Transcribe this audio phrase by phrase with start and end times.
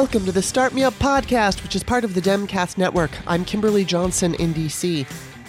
[0.00, 3.10] Welcome to the Start Me Up podcast, which is part of the Demcast network.
[3.26, 5.06] I'm Kimberly Johnson in DC.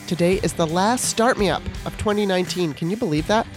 [0.07, 2.73] Today is the last Start Me Up of 2019.
[2.73, 3.47] Can you believe that?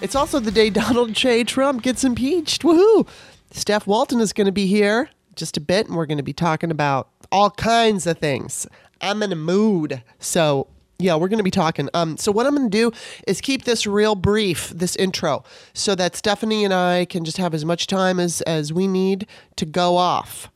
[0.00, 1.44] It's also the day Donald J.
[1.44, 2.62] Trump gets impeached.
[2.62, 3.06] Woohoo!
[3.52, 6.32] Steph Walton is going to be here just a bit, and we're going to be
[6.32, 8.66] talking about all kinds of things.
[9.00, 10.02] I'm in a mood.
[10.18, 10.66] So
[11.02, 11.88] yeah, we're going to be talking.
[11.94, 12.92] Um, so what I'm going to do
[13.26, 15.44] is keep this real brief, this intro,
[15.74, 19.26] so that Stephanie and I can just have as much time as as we need
[19.56, 20.48] to go off.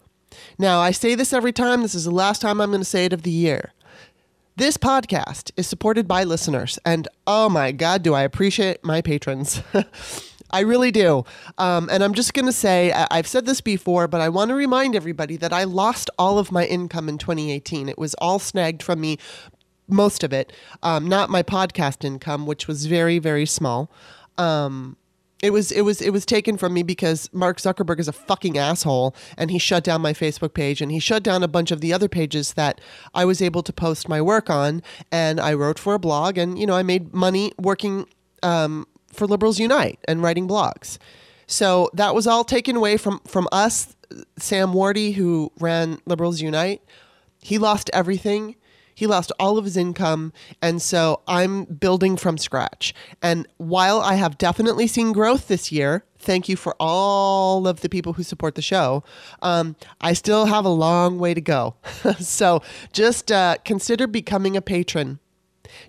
[0.59, 1.83] Now, I say this every time.
[1.83, 3.73] This is the last time I'm going to say it of the year.
[4.57, 9.63] This podcast is supported by listeners, and oh my God, do I appreciate my patrons.
[10.51, 11.25] I really do.
[11.59, 14.51] Um, and I'm just going to say, I- I've said this before, but I want
[14.51, 17.89] to remind everybody that I lost all of my income in 2018.
[17.89, 19.19] It was all snagged from me,
[19.89, 23.91] most of it, um, not my podcast income, which was very, very small.
[24.39, 24.97] Um,
[25.43, 28.57] it was it was it was taken from me because Mark Zuckerberg is a fucking
[28.57, 31.81] asshole and he shut down my Facebook page and he shut down a bunch of
[31.81, 32.81] the other pages that
[33.15, 36.59] I was able to post my work on and I wrote for a blog and
[36.59, 38.07] you know I made money working
[38.43, 40.99] um, for Liberals Unite and writing blogs.
[41.47, 43.95] So that was all taken away from from us.
[44.39, 46.81] Sam Wardy, who ran Liberals Unite,
[47.41, 48.57] he lost everything.
[48.97, 50.33] He lost all of his income.
[50.63, 52.95] And so I'm building from scratch.
[53.23, 57.91] And while I have definitely seen growth this year, thank you for all of the
[57.91, 59.05] people who support the show,
[59.43, 61.75] um, I still have a long way to go.
[62.19, 62.63] so
[62.95, 65.21] just uh, consider becoming a patron.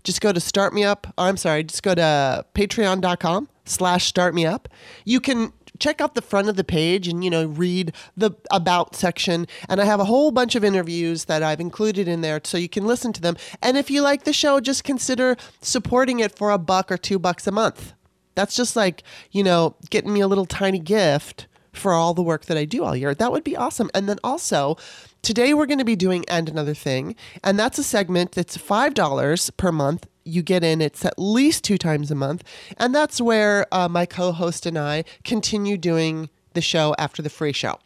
[0.03, 1.07] Just go to start me up.
[1.17, 4.67] I'm sorry, just go to patreon.com slash start me up.
[5.05, 8.95] You can check out the front of the page and you know read the about
[8.95, 12.57] section and i have a whole bunch of interviews that i've included in there so
[12.57, 16.35] you can listen to them and if you like the show just consider supporting it
[16.35, 17.93] for a buck or two bucks a month
[18.35, 22.45] that's just like you know getting me a little tiny gift for all the work
[22.45, 23.13] that I do all year.
[23.13, 23.89] That would be awesome.
[23.93, 24.77] And then also,
[25.21, 29.57] today we're going to be doing And Another Thing, and that's a segment that's $5
[29.57, 30.07] per month.
[30.27, 32.43] You get in, it's at least two times a month.
[32.77, 37.29] And that's where uh, my co host and I continue doing the show after the
[37.29, 37.79] free show.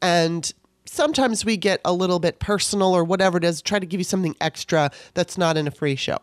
[0.00, 0.52] And
[0.86, 4.04] sometimes we get a little bit personal or whatever it is, try to give you
[4.04, 6.18] something extra that's not in a free show.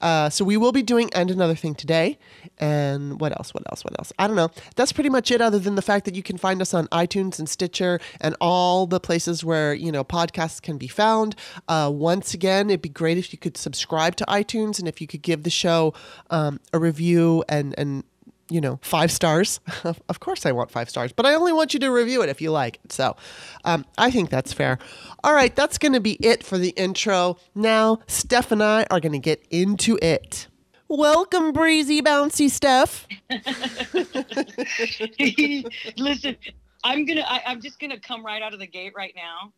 [0.00, 2.18] Uh, so we will be doing and another thing today.
[2.58, 3.54] And what else?
[3.54, 3.84] What else?
[3.84, 4.12] What else?
[4.18, 4.50] I don't know.
[4.76, 5.40] That's pretty much it.
[5.40, 8.86] Other than the fact that you can find us on iTunes and Stitcher and all
[8.86, 11.36] the places where you know podcasts can be found.
[11.68, 15.06] Uh, once again, it'd be great if you could subscribe to iTunes and if you
[15.06, 15.94] could give the show
[16.30, 18.04] um, a review and and
[18.50, 19.60] you know, five stars.
[19.84, 22.40] of course, I want five stars, but I only want you to review it if
[22.40, 22.80] you like.
[22.88, 23.16] So
[23.64, 24.78] um, I think that's fair.
[25.24, 27.36] All right, that's going to be it for the intro.
[27.54, 30.48] Now, Steph and I are going to get into it.
[30.88, 33.06] Welcome, breezy, bouncy Steph.
[35.96, 36.36] Listen,
[36.82, 37.24] I'm gonna.
[37.24, 39.52] I, I'm just gonna come right out of the gate right now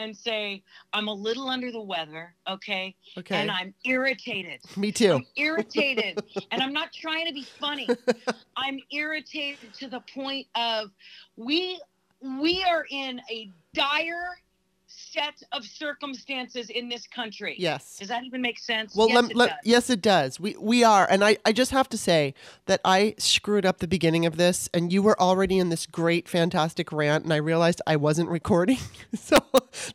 [0.00, 0.62] and say
[0.92, 2.96] I'm a little under the weather, okay?
[3.18, 3.36] Okay.
[3.36, 4.60] And I'm irritated.
[4.76, 5.14] Me too.
[5.14, 6.22] I'm irritated.
[6.50, 7.86] and I'm not trying to be funny.
[8.56, 10.90] I'm irritated to the point of
[11.36, 11.80] we
[12.22, 14.38] we are in a dire
[15.12, 17.56] set of circumstances in this country.
[17.58, 17.96] Yes.
[17.98, 18.94] Does that even make sense?
[18.94, 20.38] Well, yes, lem- it lem- yes, it does.
[20.38, 22.34] We we are, and I, I just have to say
[22.66, 26.28] that I screwed up the beginning of this, and you were already in this great,
[26.28, 28.78] fantastic rant, and I realized I wasn't recording,
[29.14, 29.38] so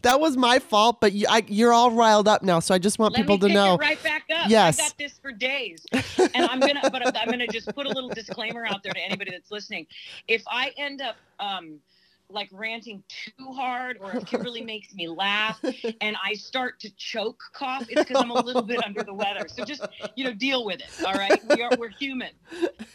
[0.01, 0.99] that was my fault.
[1.01, 3.49] But you, I, you're all riled up now, so I just want Let people to
[3.49, 3.77] know.
[3.77, 4.49] Right back up.
[4.49, 4.79] Yes.
[4.79, 7.89] I got this for days, and I'm gonna, but I'm, I'm gonna just put a
[7.89, 9.87] little disclaimer out there to anybody that's listening.
[10.27, 11.79] If I end up, um,
[12.29, 15.59] like ranting too hard, or if Kimberly makes me laugh
[16.01, 19.47] and I start to choke cough, it's because I'm a little bit under the weather.
[19.47, 21.05] So just, you know, deal with it.
[21.05, 22.31] All right, we are we're human.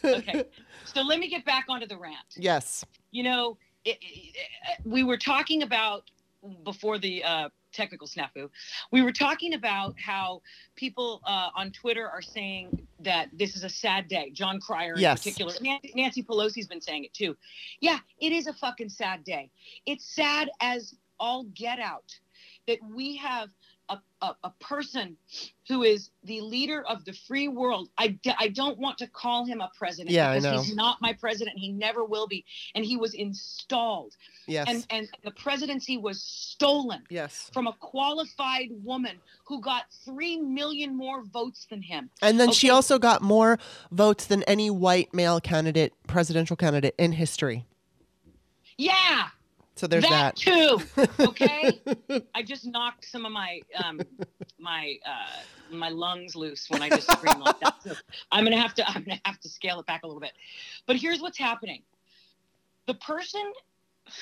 [0.05, 0.45] Okay.
[0.85, 2.85] So let me get back onto the rant Yes.
[3.11, 4.37] you know, it, it,
[4.85, 6.11] we were talking about
[6.65, 8.49] before the uh, technical snafu.
[8.93, 10.43] We were talking about how
[10.77, 14.31] people uh, on Twitter are saying that this is a sad day.
[14.31, 15.19] Jon Cryer in Yes.
[15.19, 15.53] particular.
[15.61, 17.37] Nancy, Nancy Pelosi's been saying it too.
[17.81, 19.51] Yeah, it is a fucking sad day.
[19.87, 22.19] It's sad as all get out
[22.67, 23.49] that we have
[24.23, 25.17] a, a, person
[25.69, 27.89] who is the leader of the free world.
[27.97, 30.63] I, d- I don't want to call him a president Yeah, I because know.
[30.63, 31.59] he's not my president.
[31.59, 32.45] He never will be.
[32.75, 34.15] And he was installed.
[34.47, 34.67] Yes.
[34.69, 37.51] And, and the presidency was stolen yes.
[37.53, 42.11] from a qualified woman who got 3 million more votes than him.
[42.21, 43.59] And then she also got more
[43.91, 47.65] votes than any white male candidate, presidential candidate in history.
[48.77, 49.29] Yeah,
[49.81, 50.37] So there's that, that.
[50.37, 50.79] too.
[51.25, 51.81] Okay,
[52.35, 53.99] I just knocked some of my um,
[54.59, 57.73] my uh, my lungs loose when I just screamed like that.
[57.83, 57.97] So
[58.31, 60.33] I'm gonna have to I'm gonna have to scale it back a little bit.
[60.87, 61.81] But here's what's happening:
[62.87, 63.41] the person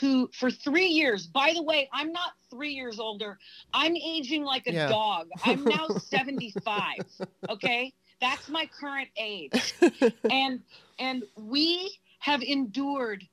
[0.00, 3.38] who for three years by the way i'm not three years older
[3.72, 4.88] i'm aging like a Yeah.
[4.88, 7.04] dog i'm now 75
[7.48, 9.74] okay that's my current age
[10.30, 10.60] and
[10.98, 13.24] and we have endured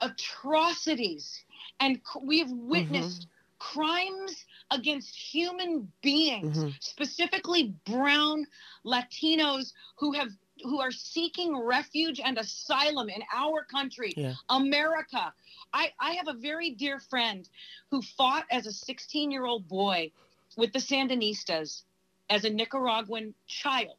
[0.00, 1.44] atrocities
[1.80, 3.26] and we have witnessed
[3.58, 6.74] crimes against human beings Mhm.
[6.80, 8.46] specifically brown
[8.84, 10.30] latinos who have
[10.62, 14.34] who are seeking refuge and asylum in our country Yeah.
[14.48, 15.32] america
[15.72, 17.48] I, I have a very dear friend
[17.90, 20.10] who fought as a 16 year old boy
[20.56, 21.82] with the sandinistas
[22.30, 23.98] as a nicaraguan child.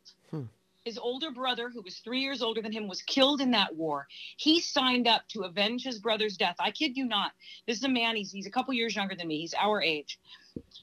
[0.90, 4.08] His older brother who was three years older than him was killed in that war.
[4.38, 6.56] He signed up to avenge his brother's death.
[6.60, 7.32] I kid you not.
[7.68, 9.40] This is a man he's, he's a couple years younger than me.
[9.40, 10.20] He's our age.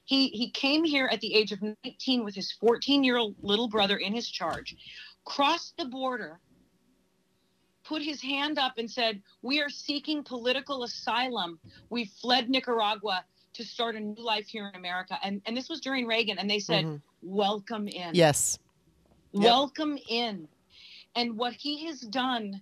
[0.05, 3.69] He he came here at the age of 19 with his 14 year old little
[3.69, 4.77] brother in his charge
[5.25, 6.39] crossed the border
[7.85, 11.59] put his hand up and said we are seeking political asylum.
[11.91, 13.25] We fled nicaragua
[13.55, 15.19] to start a new life here in america.
[15.23, 17.03] And and this was during reagan and they said Mhm.
[17.23, 18.15] welcome in.
[18.15, 18.59] Yes.
[19.33, 19.45] Yep.
[19.45, 20.49] welcome in.
[21.15, 22.61] And what he has done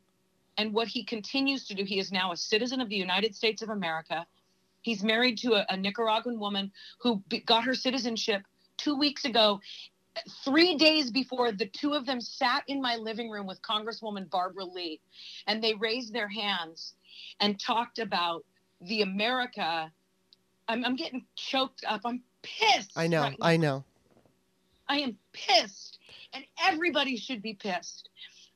[0.57, 3.63] and what he continues to do, he is now a citizen of the United States
[3.63, 4.27] of America.
[4.83, 6.71] He's married to a, a Nicaraguan woman
[7.01, 8.43] who be, got her citizenship
[8.77, 9.61] two weeks ago.
[10.45, 14.65] Three days before the two of them sat in my living room with Congresswoman Barbara
[14.65, 15.01] Lee,
[15.49, 16.95] and they raised their hands
[17.41, 18.45] and talked about
[18.81, 19.91] the America.
[20.69, 22.03] I'm, I'm getting choked up.
[22.05, 22.93] I'm pissed.
[22.97, 23.23] I know.
[23.23, 23.37] right.
[23.41, 23.85] I know.
[24.89, 25.94] I am pissed,
[26.35, 28.11] and everybody should be pissed.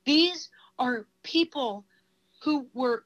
[0.05, 1.85] These are people
[2.43, 3.05] who were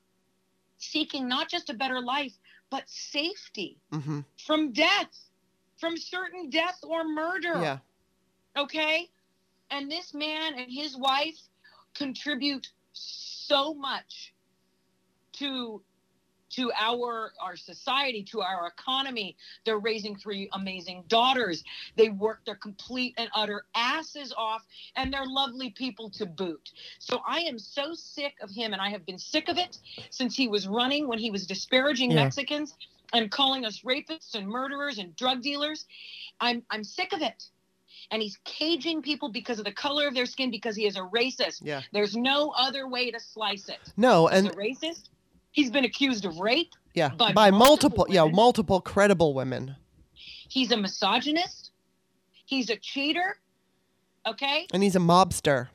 [0.78, 2.32] seeking not just a better life,
[2.70, 5.30] but safety hmm from death,
[5.78, 7.60] from certain death or murder.
[7.60, 7.78] Yeah.
[8.56, 9.08] Okay?
[9.70, 11.38] And this man and his wife
[11.94, 14.34] contribute so much
[15.34, 15.82] to
[16.52, 19.36] to our our society to our economy.
[19.64, 21.64] They're raising three amazing daughters.
[21.96, 24.64] They work their complete and utter asses off
[24.96, 26.70] and they're lovely people to boot.
[26.98, 29.78] So i am so sick of him and i have been sick of it
[30.10, 32.24] since he was running when he was disparaging Yeah.
[32.24, 32.74] mexicans
[33.12, 35.86] and calling us rapists and murderers and drug dealers.
[36.40, 37.44] I'm i'm sick of it.
[38.10, 41.00] And he's caging people because of the color of their skin because he is a
[41.00, 41.60] racist.
[41.62, 41.82] Yeah.
[41.92, 43.78] there's no other way to slice it.
[43.96, 45.08] No, he's and a racist
[45.52, 49.76] he's been accused of rape yeah, by by, multiple, multiple yeah, multiple credible women.
[50.14, 51.70] He's a misogynist.
[52.44, 53.38] He's a cheater.
[54.26, 55.68] Okay, And he's a mobster.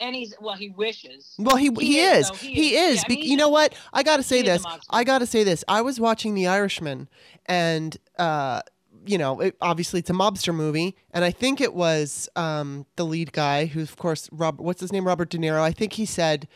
[0.00, 1.34] and he's well, he wishes.
[1.38, 2.40] Well, he He he, is, is.
[2.40, 2.96] He He is.
[2.96, 2.96] is.
[2.96, 3.74] Yeah, I mean, you know what?
[3.92, 4.78] I got to say he is a this.
[4.90, 5.64] I got to say this.
[5.66, 7.08] I was watching The Irishman,
[7.46, 8.60] and uh,
[9.06, 13.06] you know, it, obviously it's a mobster movie, and I think it was um, the
[13.06, 14.62] lead guy, who's of course Robert.
[14.62, 15.06] What's his name?
[15.06, 15.60] Robert De Niro.
[15.62, 16.48] I think he said,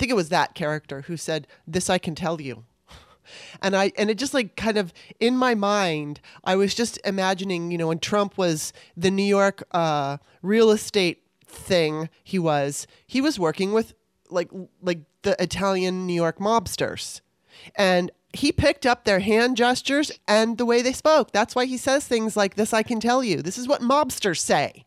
[0.00, 2.64] think it was that character who said, "This I can tell you."
[3.62, 7.70] and I and it just like kind of in my mind, I was just imagining,
[7.70, 13.20] you know, when Trump was the New York uh, real estate thing, he was he
[13.20, 13.92] was working with
[14.30, 14.48] like
[14.82, 17.20] like the Italian New York mobsters,
[17.76, 21.32] and he picked up their hand gestures and the way they spoke.
[21.32, 22.72] That's why he says things like this.
[22.72, 23.42] I can tell you.
[23.42, 24.86] This is what mobsters say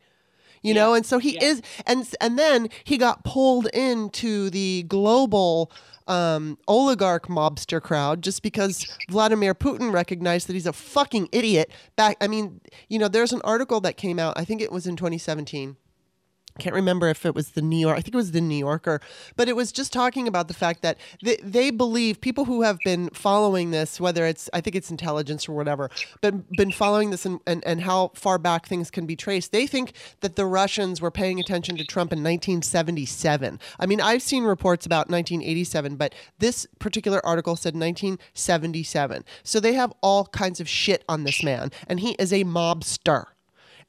[0.64, 1.44] you know and so he Yeah.
[1.44, 5.72] is and and then he got pulled into the global
[6.08, 12.18] um, oligarch mobster crowd just because Vladimir Putin recognized that he's a fucking idiot back
[12.20, 14.96] I mean you know there's an article that came out I think it was in
[14.96, 15.78] 2017
[16.60, 19.02] can't remember if it was the New York, I think it was the New Yorker,
[19.36, 22.78] but it was just talking about the fact that they, they believe people who have
[22.86, 25.90] been following this, whether it's, I think it's intelligence or whatever,
[26.22, 29.66] but been following this and, and, and how far back things can be traced, they
[29.66, 33.60] think that the Russians were paying attention to Trump in 1977.
[33.80, 39.26] I mean, I've seen reports about 1987, but this particular article said 1977.
[39.44, 43.26] So they have all kinds of shit on this man, and he is a mobster.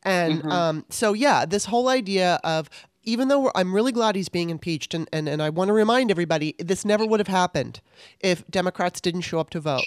[0.04, 2.68] And um, so, yeah, this whole idea of
[3.04, 5.72] even though we're, I'm really glad he's being impeached, and, and, and I want to
[5.72, 7.80] remind everybody this never would have happened
[8.20, 9.84] if Democrats didn't show up to vote.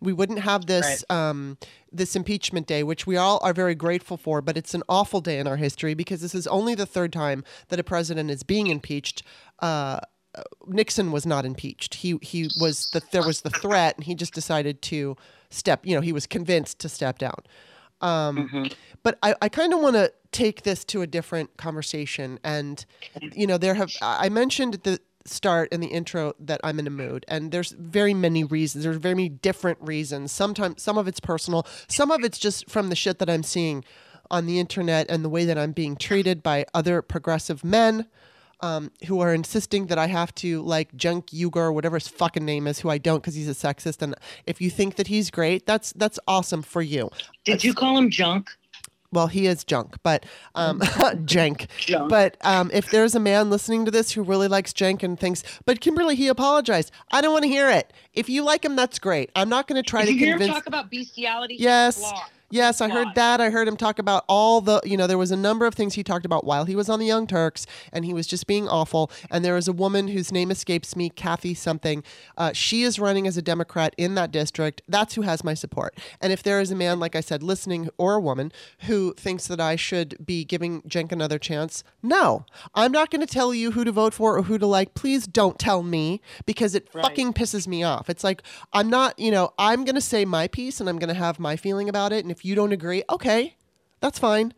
[0.00, 1.58] We wouldn't have this um,
[1.90, 5.38] this impeachment day, which we all are very grateful for, but it's an awful day
[5.38, 8.68] in our history because this is only the third time that a president is being
[8.68, 9.22] impeached.
[9.58, 9.98] Uh,
[10.68, 11.94] Nixon was not impeached.
[11.94, 15.16] He he was the there was the threat, and he just decided to
[15.50, 15.84] step.
[15.84, 17.42] You know, he was convinced to step down.
[18.00, 18.70] Um,
[19.02, 22.38] But I, I kind of want to take this to a different conversation.
[22.44, 22.84] And
[23.32, 26.78] you know, there have I I mentioned at the start in the intro that I'm
[26.78, 28.84] in a mood, and there's very many reasons.
[28.84, 30.32] There's very many different reasons.
[30.32, 33.84] Sometimes some of it's personal, some of it's just from the shit that I'm seeing
[34.30, 38.06] on the internet and the way that I'm being treated by other progressive men.
[38.60, 42.66] Um, who are insisting that I have to like Junk Uygur, whatever his fucking name
[42.66, 44.02] is, who I don't because he's a sexist.
[44.02, 47.08] And if you think that he's great, that's that's awesome for you.
[47.44, 48.50] Did you call him junk?
[49.10, 51.68] Well, he is junk, but um, jank.
[51.78, 52.10] Junk.
[52.10, 55.42] But um, if there's a man listening to this who really likes Jank and thinks,
[55.64, 56.90] but Kimberly, he apologized.
[57.10, 57.92] I don't want to hear it.
[58.12, 59.30] If you like him, that's great.
[59.34, 61.56] I'm not going to try Did to you hear him talk about bestiality?
[61.58, 62.02] Yes.
[62.02, 62.26] Law.
[62.50, 63.40] Yes, I heard that.
[63.42, 65.94] I heard him talk about all the, you know, there was a number of things
[65.94, 68.66] he talked about while he was on the Young Turks, and he was just being
[68.66, 69.10] awful.
[69.30, 72.02] And there is a woman whose name escapes me, Kathy something.
[72.38, 74.80] Uh, she is running as a Democrat in that district.
[74.88, 75.94] That's who has my support.
[76.22, 78.50] And if there is a man, like I said, listening, or a woman
[78.86, 82.46] who thinks that I should be giving Cenk another chance, no.
[82.74, 84.94] I'm not going to tell you who to vote for or who to like.
[84.94, 87.02] Please don't tell me because it Right.
[87.04, 88.08] fucking pisses me off.
[88.08, 91.08] It's like I'm not, you know, I'm going to say my piece and I'm going
[91.08, 93.56] to have my feeling about it and if you don't agree, okay.
[94.00, 94.54] That's fine.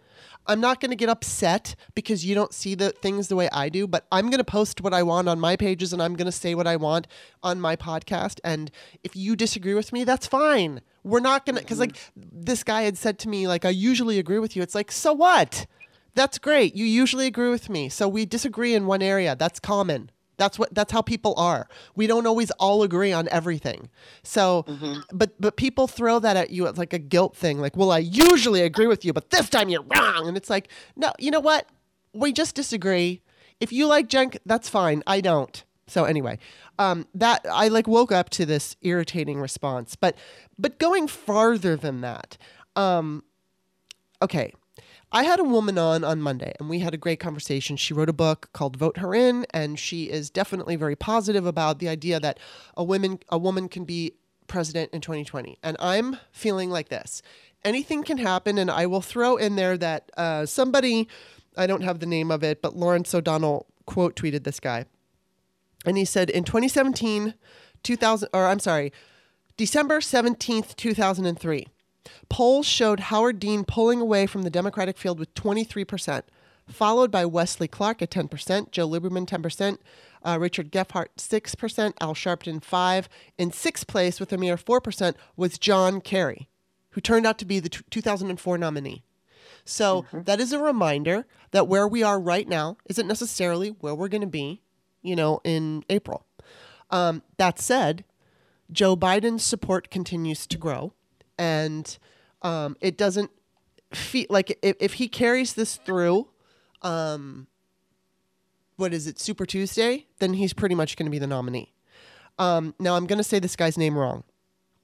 [0.46, 3.68] I'm not going to get upset because you don't see the things the way I
[3.68, 6.26] do, but I'm going to post what I want on my pages and I'm going
[6.26, 7.06] to say what I want
[7.42, 8.70] on my podcast and
[9.04, 10.80] if you disagree with me, that's fine.
[11.04, 14.18] We're not going to cuz like this guy had said to me like I usually
[14.18, 14.62] agree with you.
[14.62, 15.66] It's like, "So what?"
[16.14, 16.74] That's great.
[16.74, 17.88] You usually agree with me.
[17.88, 19.36] So we disagree in one area.
[19.36, 20.10] That's common.
[20.40, 21.68] That's what that's how people are.
[21.94, 23.90] We don't always all agree on everything.
[24.22, 24.64] So
[25.12, 27.60] but but people throw that at you as like a guilt thing.
[27.60, 30.26] Like, well, I usually agree with you, but this time you're wrong.
[30.28, 31.68] And it's like, no, you know what?
[32.14, 33.20] We just disagree.
[33.60, 35.02] If you like junk, that's fine.
[35.06, 35.62] I don't.
[35.86, 36.38] So anyway,
[36.78, 39.94] um, that I like woke up to this irritating response.
[39.94, 40.16] But
[40.58, 42.38] but going farther than that,
[42.76, 43.24] um,
[44.22, 44.54] okay.
[45.12, 47.76] I had a woman on on Monday and we had a great conversation.
[47.76, 51.80] She wrote a book called Vote Her In and she is definitely very positive about
[51.80, 52.38] the idea that
[52.76, 54.14] a woman a woman can be
[54.46, 55.58] president in 2020.
[55.62, 57.22] And I'm feeling like this.
[57.64, 61.08] Anything can happen and I will throw in there that uh, somebody
[61.56, 64.84] I don't have the name of it, but Lawrence O'Donnell quote tweeted this guy.
[65.84, 67.34] And he said in 2017,
[67.82, 68.92] 2000 or I'm sorry,
[69.56, 71.66] December 17th, 2003.
[72.28, 76.22] Polls showed Howard Dean pulling away from the Democratic field with 23%,
[76.68, 79.78] followed by Wesley Clark at 10%, Joe Lieberman 10%,
[80.22, 85.58] uh, Richard Gephardt 6%, Al Sharpton 5 In sixth place with a mere 4% was
[85.58, 86.48] John Kerry,
[86.90, 89.02] who turned out to be the t- 2004 nominee.
[89.64, 94.08] So that is a reminder that where we are right now isn't necessarily where we're
[94.08, 94.62] going to be,
[95.02, 96.26] you know, in April.
[96.90, 98.04] Um, that said,
[98.72, 100.92] Joe Biden's support continues to grow,
[101.40, 101.98] and
[102.42, 103.30] um, it doesn't
[103.94, 106.28] feel like if, if he carries this through,
[106.82, 107.46] um,
[108.76, 111.72] what is it, Super Tuesday, then he's pretty much going to be the nominee.
[112.38, 114.22] Um, now I'm going to say this guy's name wrong.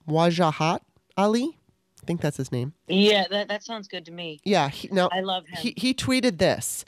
[0.09, 0.81] Wajahat
[1.17, 1.59] Ali,
[2.03, 2.73] I think that's his name.
[2.89, 4.41] Yeah, that, that sounds good to me.
[4.43, 4.71] Yeah.
[4.71, 5.59] He, now I love him.
[5.61, 6.85] he, he tweeted this.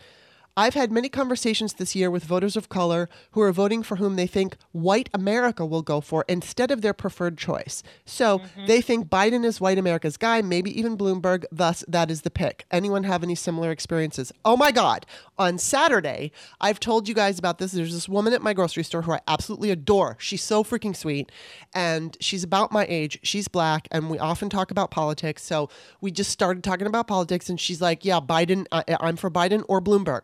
[0.59, 4.17] I've had many conversations this year with voters of color who are voting for whom
[4.17, 7.83] they think white America will go for instead of their preferred choice.
[8.05, 8.67] So Mm-hmm.
[8.67, 12.67] they think Biden is white America's guy, maybe even Bloomberg, thus that is the pick.
[12.73, 14.33] Anyone have any similar experiences?
[14.45, 15.07] Oh my God.
[15.39, 17.71] On Saturday, I've told you guys about this.
[17.73, 20.17] There's this woman at my grocery store who I absolutely adore.
[20.19, 21.31] She's so freaking sweet.
[21.73, 23.21] And she's about my age.
[23.23, 23.87] She's black.
[23.93, 25.43] And we often talk about politics.
[25.45, 25.69] So
[26.01, 27.49] we just started talking about politics.
[27.49, 30.23] And she's like, Yeah, Biden, I, I'm for Biden or Bloomberg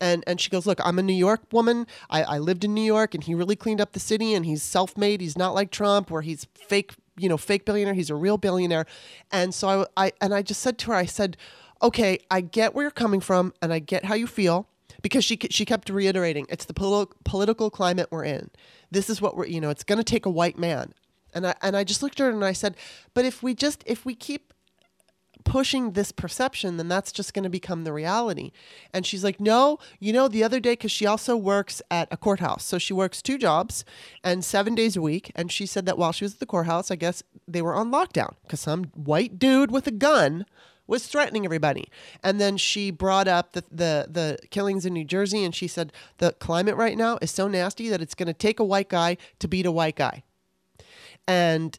[0.00, 1.86] and and she goes, look, I'm a New York woman.
[2.08, 4.62] I, I lived in New York, and he really cleaned up the city, and he's
[4.62, 5.20] self-made.
[5.20, 7.94] He's not like Trump, where he's fake, you know, fake billionaire.
[7.94, 8.86] He's a real billionaire.
[9.30, 11.36] And so I, I and I just said to her, I said,
[11.82, 14.66] okay, I get where you're coming from, and I get how you feel.
[15.02, 18.50] Because she she kept reiterating, it's the poli- political climate we're in.
[18.90, 20.92] This is what we're, you know, it's going to take a white man.
[21.32, 22.76] And I and I just looked at her and I said,
[23.14, 24.52] but if we just if we keep
[25.44, 28.52] pushing this perception, then that's just going to become the reality.
[28.92, 32.16] And she's like, no, you know, the other day, because she also works at a
[32.16, 32.64] courthouse.
[32.64, 33.84] So she works two jobs
[34.22, 35.32] and seven days a week.
[35.34, 37.90] And she said that while she was at the courthouse, I guess they were on
[37.90, 40.46] lockdown because some white dude with a gun
[40.86, 41.88] was threatening everybody.
[42.22, 45.44] And then she brought up the, the, the killings in New Jersey.
[45.44, 48.58] And she said, the climate right now is so nasty that it's going to take
[48.58, 50.24] a white guy to beat a white guy.
[51.28, 51.78] And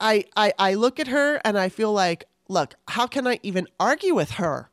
[0.00, 3.68] I, I I look at her and I feel like, look, how can I even
[3.78, 4.70] argue with her?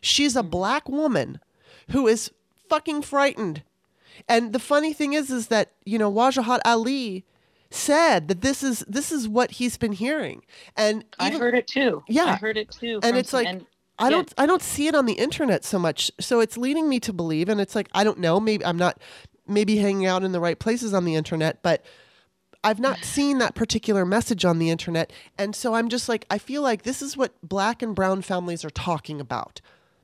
[0.00, 0.48] She's a hmm.
[0.48, 1.40] black woman
[1.90, 2.30] who is
[2.68, 3.62] fucking frightened.
[4.28, 7.24] And the funny thing is is that, you know, Wajahat Ali
[7.70, 10.42] said that this is this is what he's been hearing.
[10.76, 12.02] And I heard it too.
[12.08, 12.24] Yeah.
[12.24, 13.00] I heard it too.
[13.02, 13.66] and it's like and-
[13.98, 16.10] I don't I don't see it on the internet so much.
[16.20, 19.00] So it's leading me to believe and it's like I don't know, maybe I'm not
[19.46, 21.84] maybe hanging out in the right places on the internet, but
[22.64, 25.12] I've not seen that particular message on the internet.
[25.38, 28.64] And so I'm just like I feel like this is what black and brown families
[28.64, 29.60] are talking about.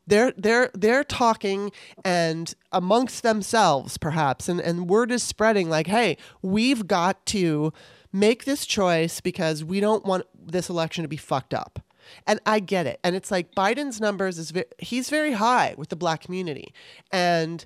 [0.06, 1.72] they're they're they're talking
[2.04, 7.72] and amongst themselves perhaps and and word is spreading like hey we've got to
[8.12, 11.78] make this choice because we don't want this election to be fucked up
[12.26, 12.98] and I get it.
[13.04, 16.74] And it's like Biden's numbers is ve- he's very high with the black community.
[17.12, 17.64] And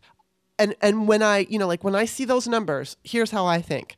[0.58, 3.62] and and when I, you know, like when I see those numbers, here's how I
[3.62, 3.96] think.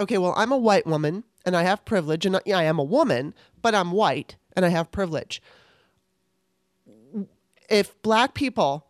[0.00, 2.84] Okay, well, I'm a white woman and I have privilege and yeah, I am a
[2.84, 5.42] woman, but I'm white and I have privilege.
[7.68, 8.86] If black people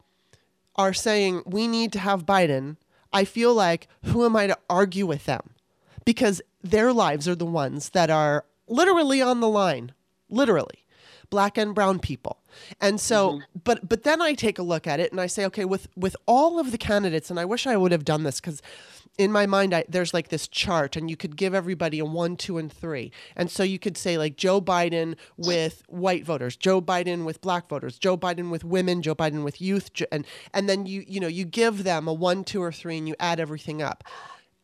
[0.77, 2.77] are saying we need to have Biden,
[3.13, 5.51] I feel like who am I to argue with them?
[6.05, 9.93] Because their lives are the ones that are literally on the line,
[10.29, 10.85] literally
[11.31, 12.39] black and brown people.
[12.81, 13.59] And so mm-hmm.
[13.65, 16.17] but but then I take a look at it and I say okay with with
[16.27, 18.63] all of the candidates and I wish I would have done this cuz
[19.19, 22.37] in my mind I, there's like this chart and you could give everybody a 1
[22.37, 23.13] 2 and 3.
[23.37, 27.69] And so you could say like Joe Biden with white voters, Joe Biden with black
[27.69, 31.29] voters, Joe Biden with women, Joe Biden with youth and and then you you know
[31.29, 34.05] you give them a 1 2 or 3 and you add everything up.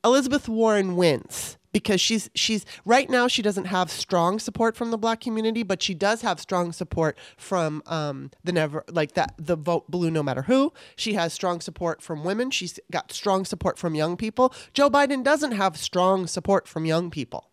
[0.05, 4.97] Elizabeth Warren wins because she's she's right now she doesn't have strong support from the
[4.97, 9.57] black community, but she does have strong support from um, the never like that the
[9.57, 10.73] vote blue no matter who.
[10.97, 12.51] She has strong support from women.
[12.53, 14.55] She's got strong support from young people.
[14.73, 17.51] Joe Biden doesn't have strong support from young people.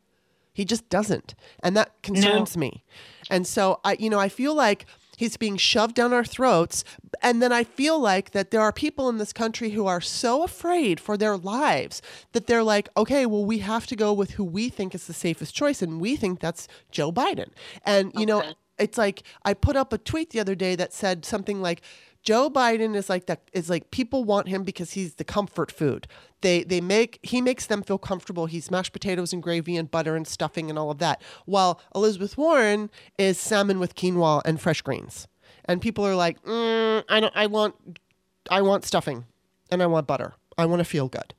[0.53, 2.59] He just doesn't, and that concerns no.
[2.59, 2.83] me.
[3.31, 4.85] And so I, you know, I feel like
[5.21, 6.83] He's being shoved down our throats.
[7.21, 10.41] And then I feel like that there are people in this country who are so
[10.41, 12.01] afraid for their lives
[12.31, 15.13] that they're like, okay, well, we have to go with who we think is the
[15.13, 15.83] safest choice.
[15.83, 17.49] And we think that's Joe Biden.
[17.85, 18.25] And, you okay.
[18.25, 18.43] know,
[18.79, 21.83] it's like I put up a tweet the other day that said something like,
[22.23, 26.07] Joe Biden is like that is like people want him because he's the comfort food.
[26.41, 28.45] They they make he makes them feel comfortable.
[28.45, 31.21] He's mashed potatoes and gravy and butter and stuffing and all of that.
[31.45, 35.27] While Elizabeth Warren is salmon with quinoa and fresh greens.
[35.65, 37.75] And people are like, mm, I don't I want
[38.49, 39.25] I want stuffing
[39.71, 40.33] and I want butter.
[40.57, 41.33] I want to feel good.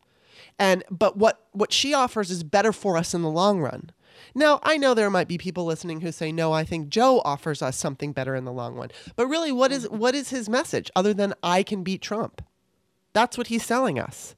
[0.59, 3.90] And but what what she offers is better for us in the long run.
[4.35, 7.62] Now, I know there might be people listening who say, "No, I think Joe offers
[7.62, 9.98] us something better in the long run." But really, what is mm.
[9.98, 12.42] what is his message other than "I can beat Trump"?
[13.12, 14.35] That's what he's selling us.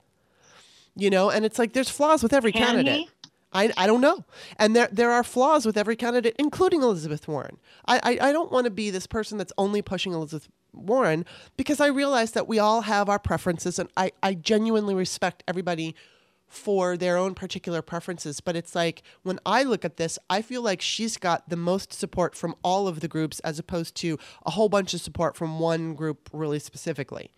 [0.96, 3.00] You know, and it's like there's flaws with every can candidate.
[3.00, 3.10] He?
[3.52, 4.24] I, I don't know.
[4.58, 7.58] And there there are flaws with every candidate, including Elizabeth Warren.
[7.86, 11.24] I, I, I don't want to be this person that's only pushing Elizabeth Warren
[11.56, 15.94] because I realize that we all have our preferences and I, I genuinely respect everybody
[16.54, 18.40] for their own particular preferences.
[18.40, 21.92] But it's like when I look at this, I feel like she's got the most
[21.92, 25.58] support from all of the groups as opposed to a whole bunch of support from
[25.58, 27.30] one group really specifically.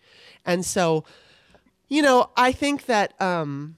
[0.45, 1.03] And so,
[1.87, 3.77] you know, I think that um,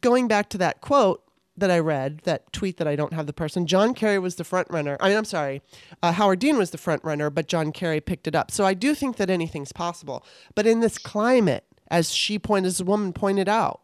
[0.00, 1.22] going back to that quote,
[1.58, 4.44] that I read, that tweet that I don't have the person, John Kerry was the
[4.44, 4.96] front runner.
[5.00, 5.62] I mean, I'm sorry,
[6.02, 8.50] uh, Howard Dean was the front runner, but John Kerry picked it up.
[8.50, 10.22] So I do think that anything's possible.
[10.54, 13.80] But in this climate, as she pointed, as a woman pointed out,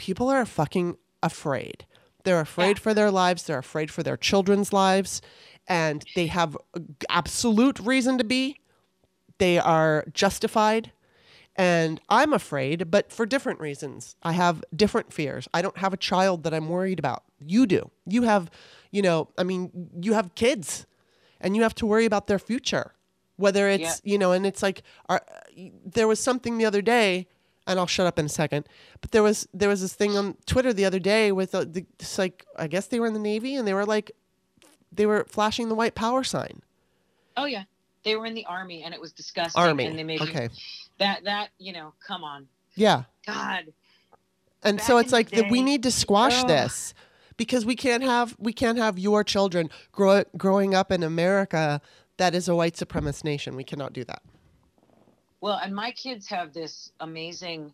[0.00, 1.84] people are fucking afraid.
[2.24, 2.82] They're afraid yeah.
[2.82, 3.42] for their lives.
[3.42, 5.20] They're afraid for their children's lives.
[5.68, 6.56] And they have
[7.10, 8.56] absolute reason to be.
[9.36, 10.92] They are justified.
[11.54, 14.16] And I'm afraid, but for different reasons.
[14.22, 15.48] I have different fears.
[15.52, 17.24] I don't have a child that I'm worried about.
[17.38, 17.90] You do.
[18.06, 18.50] You have,
[18.90, 20.86] you know, I mean, you have kids
[21.42, 22.94] and you have to worry about their future.
[23.36, 24.12] Whether it's, yeah.
[24.12, 25.22] you know, and it's like, are,
[25.84, 27.26] there was something the other day
[27.70, 28.68] and I'll shut up in a second.
[29.00, 31.86] But there was there was this thing on Twitter the other day with a, the,
[31.98, 34.10] it's like I guess they were in the Navy and they were like
[34.92, 36.62] they were flashing the white power sign.
[37.36, 37.64] Oh yeah,
[38.02, 39.60] they were in the army and it was disgusting.
[39.60, 39.86] Army.
[39.86, 40.48] And they made okay.
[40.98, 42.48] That that you know, come on.
[42.74, 43.04] Yeah.
[43.26, 43.72] God.
[44.62, 46.92] And Back so it's like that we need to squash this
[47.36, 51.80] because we can't have we can't have your children grow, growing up in America
[52.20, 53.56] that is a white supremacist nation.
[53.56, 54.22] We cannot do that.
[55.40, 57.72] Well, and my kids have this amazing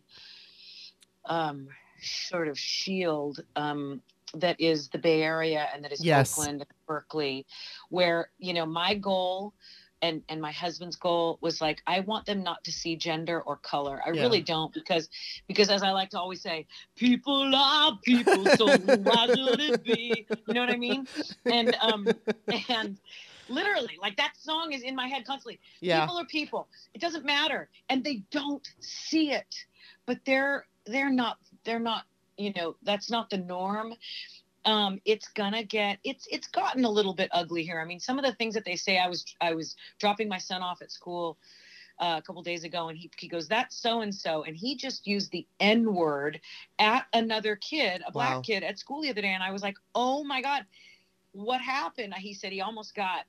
[1.25, 1.67] um,
[2.01, 4.01] sort of shield um,
[4.35, 6.37] that is the Bay Area and that is yes.
[6.37, 7.45] Oakland and Berkeley,
[7.89, 9.53] where, you know, my goal
[10.01, 13.57] and and my husband's goal was like i want them not to see gender or
[13.57, 14.21] color i yeah.
[14.21, 15.09] really don't because
[15.47, 20.25] because as i like to always say people are people so why should it be
[20.47, 21.07] you know what i mean
[21.45, 22.07] and um
[22.69, 22.99] and
[23.49, 25.59] literally like that song is in my head constantly.
[25.79, 26.01] Yeah.
[26.01, 26.67] people are people.
[26.93, 27.69] It doesn't matter.
[27.89, 29.55] And they don't see it.
[30.05, 32.03] But they're they're not they're not
[32.37, 33.93] you know that's not the norm.
[34.65, 37.79] Um, it's gonna get it's it's gotten a little bit ugly here.
[37.79, 40.37] I mean some of the things that they say i was i was dropping my
[40.37, 41.37] son off at school
[41.99, 44.75] uh, a couple days ago and he, he goes that's so and so and he
[44.75, 46.39] just used the n word
[46.77, 48.41] at another kid a black wow.
[48.41, 49.33] kid at school the other day.
[49.33, 50.65] And i was like oh my god
[51.37, 52.13] what happened?
[52.15, 53.25] He said he almost got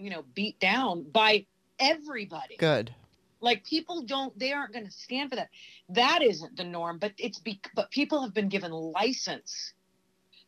[0.00, 1.46] you know beat down by
[1.78, 2.56] everybody.
[2.56, 2.94] Good.
[3.40, 5.48] Like people don't, they aren't going to stand for that.
[5.88, 9.72] That isn't the norm, but it's be, but people have been given license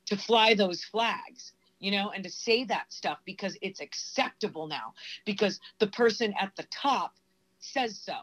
[0.06, 4.92] to fly those flags, you know, and to say that stuff because it's acceptable now
[5.24, 7.14] because the person at the top
[7.60, 8.14] says so.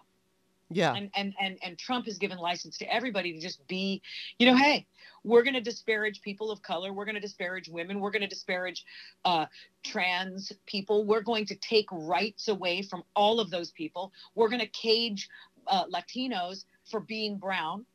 [0.69, 0.93] Yeah.
[0.93, 4.01] And and and and Trump has given license to everybody to just be,
[4.37, 4.85] you know, hey,
[5.23, 8.27] we're going to disparage people of color, we're going to disparage women, we're going to
[8.27, 8.85] disparage
[9.25, 9.45] uh,
[9.83, 14.61] trans people, we're going to take rights away from all of those people, we're going
[14.61, 15.27] to cage
[15.67, 17.85] uh, Latinos for being brown.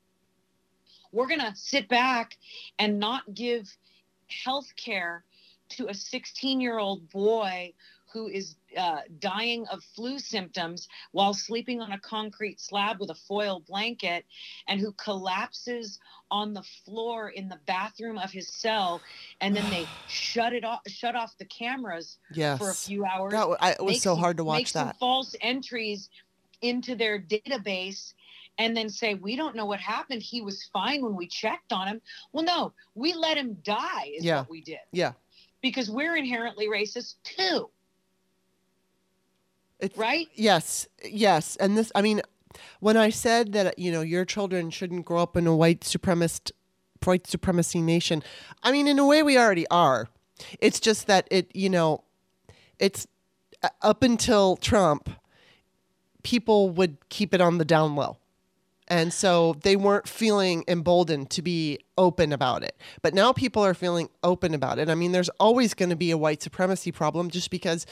[1.13, 2.37] We're going to sit back
[2.79, 3.69] and not give
[4.45, 5.25] health care
[5.71, 7.73] to a 16 year old boy
[8.13, 13.15] who is uh, dying of flu symptoms while sleeping on a concrete slab with a
[13.15, 14.25] foil blanket
[14.69, 15.99] and who collapses
[16.31, 19.01] on the floor in the bathroom of his cell
[19.41, 22.59] and then they shut it off shut off the cameras yes.
[22.59, 24.87] for a few hours that w- I, it was so hard to watch make some
[24.89, 24.99] that.
[24.99, 26.09] false entries
[26.63, 28.15] into their database
[28.59, 31.87] and then say we don't know what happened he was fine when we checked on
[31.89, 32.01] him
[32.33, 34.41] well no we let him die is Yeah.
[34.41, 35.13] what we did Yeah.
[35.61, 37.69] because we're inherently racist too
[39.85, 41.92] It's, right Yes, yes, and this.
[41.94, 42.23] I mean,
[42.81, 46.53] when I said that you know your children shouldn't grow up in a white supremacist,
[47.05, 48.23] white supremacy nation,
[48.62, 50.09] I mean, in a way, we already are.
[50.59, 52.03] It's just that it, you know,
[52.79, 53.07] it's
[53.62, 55.11] uh, up until Trump,
[56.23, 58.18] people would keep it on the down low.
[58.88, 62.77] And so they weren't feeling emboldened to be open about it.
[63.01, 64.90] But now people are feeling open about it.
[64.90, 67.87] I mean, there's always going to be a white supremacy problem just because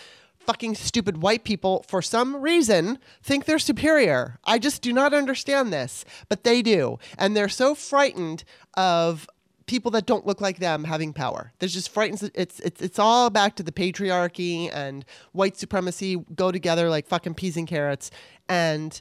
[0.46, 4.38] fucking stupid white people, for some reason, think they're superior.
[4.44, 6.98] I just do not understand this, but they do.
[7.18, 9.28] And they're so frightened of
[9.66, 11.52] people that don't look like them having power.
[11.58, 16.52] There's just frightens it's it's it's all back to the patriarchy and white supremacy go
[16.52, 18.10] together like fucking peas and carrots
[18.48, 19.00] and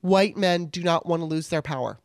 [0.00, 1.98] white men do not want to lose their power.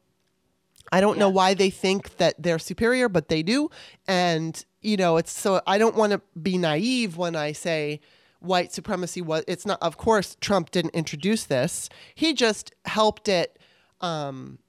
[0.92, 3.70] I don't know why they think that they're superior, but they do.
[4.08, 8.00] And, you know, it's so I don't want to be naive when I say
[8.40, 11.90] white supremacy was, it's not, of course, Trump didn't introduce this.
[12.16, 13.60] He just helped it,
[14.02, 14.60] um,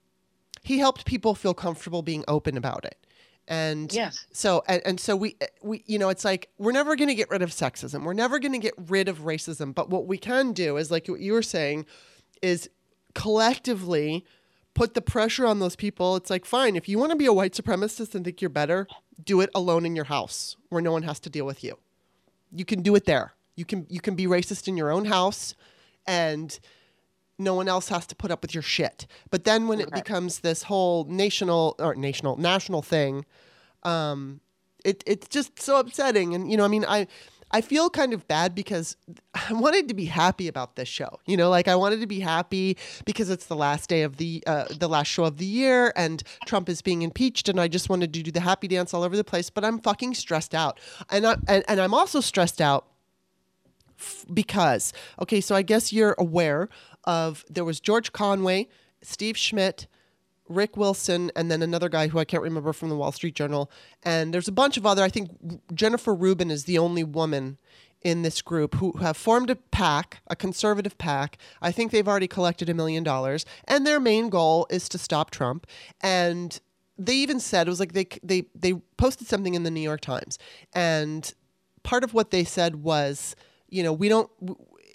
[0.63, 2.95] he helped people feel comfortable being open about it.
[3.47, 4.27] And Yes.
[4.31, 7.31] so and, and so we we you know it's like we're never going to get
[7.31, 8.03] rid of sexism.
[8.03, 11.07] We're never going to get rid of racism, but what we can do is like
[11.07, 11.87] what you were saying
[12.43, 12.69] is
[13.15, 14.23] collectively
[14.75, 16.15] put the pressure on those people.
[16.15, 18.87] It's like fine, if you want to be a white supremacist and think you're better,
[19.23, 21.77] do it alone in your house where no one has to deal with you.
[22.51, 23.33] You can do it there.
[23.59, 25.53] You can you can be racist in your own house
[26.07, 26.57] and
[27.37, 29.07] no one else has to put up with your shit.
[29.31, 33.25] But then when it becomes this whole national or national national thing,
[33.83, 34.41] um,
[34.83, 36.35] it it's just so upsetting.
[36.35, 37.07] And you know, I mean, I
[37.51, 38.97] I feel kind of bad because
[39.49, 41.19] I wanted to be happy about this show.
[41.25, 44.43] You know, like I wanted to be happy because it's the last day of the
[44.45, 47.89] uh, the last show of the year, and Trump is being impeached, and I just
[47.89, 49.49] wanted to do the happy dance all over the place.
[49.49, 52.87] But I'm fucking stressed out, and I and, and I'm also stressed out
[54.33, 56.69] because okay, so I guess you're aware
[57.05, 58.67] of there was George Conway,
[59.01, 59.87] Steve Schmidt,
[60.47, 63.71] Rick Wilson, and then another guy who I can't remember from the Wall Street Journal.
[64.03, 65.03] And there's a bunch of other.
[65.03, 65.29] I think
[65.73, 67.57] Jennifer Rubin is the only woman
[68.01, 71.37] in this group who have formed a PAC, a conservative PAC.
[71.61, 75.31] I think they've already collected a million dollars, and their main goal is to stop
[75.31, 75.67] Trump.
[76.01, 76.59] And
[76.97, 80.01] they even said it was like they they they posted something in the New York
[80.01, 80.39] Times,
[80.73, 81.33] and
[81.83, 83.35] part of what they said was,
[83.69, 84.29] you know, we don't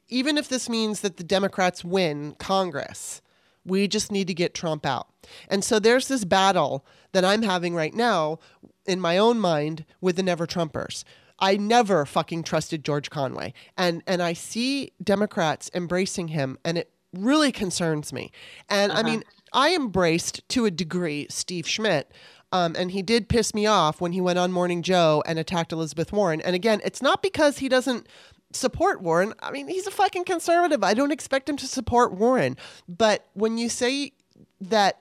[0.09, 3.21] even if this means that the Democrats win Congress,
[3.65, 5.09] we just need to get Trump out.
[5.49, 8.39] And so there's this battle that I'm having right now
[8.87, 11.05] in my own mind with the never Trumpers.
[11.39, 13.55] I never fucking trusted George Conway.
[13.77, 18.31] And and I see Democrats embracing him and it really concerns me.
[18.69, 19.05] And I Uh-huh.
[19.05, 22.11] mean, I embraced to a degree Steve Schmidt.
[22.53, 25.73] Um, and he did piss me off when he went on Morning Joe and attacked
[25.73, 26.41] Elizabeth Warren.
[26.41, 28.07] And again, it's not because he doesn't
[28.55, 29.35] support Warren.
[29.43, 30.83] I mean, he's a fucking conservative.
[30.83, 32.57] I don't expect him to support Warren.
[32.88, 34.12] But when you say
[34.61, 35.01] that,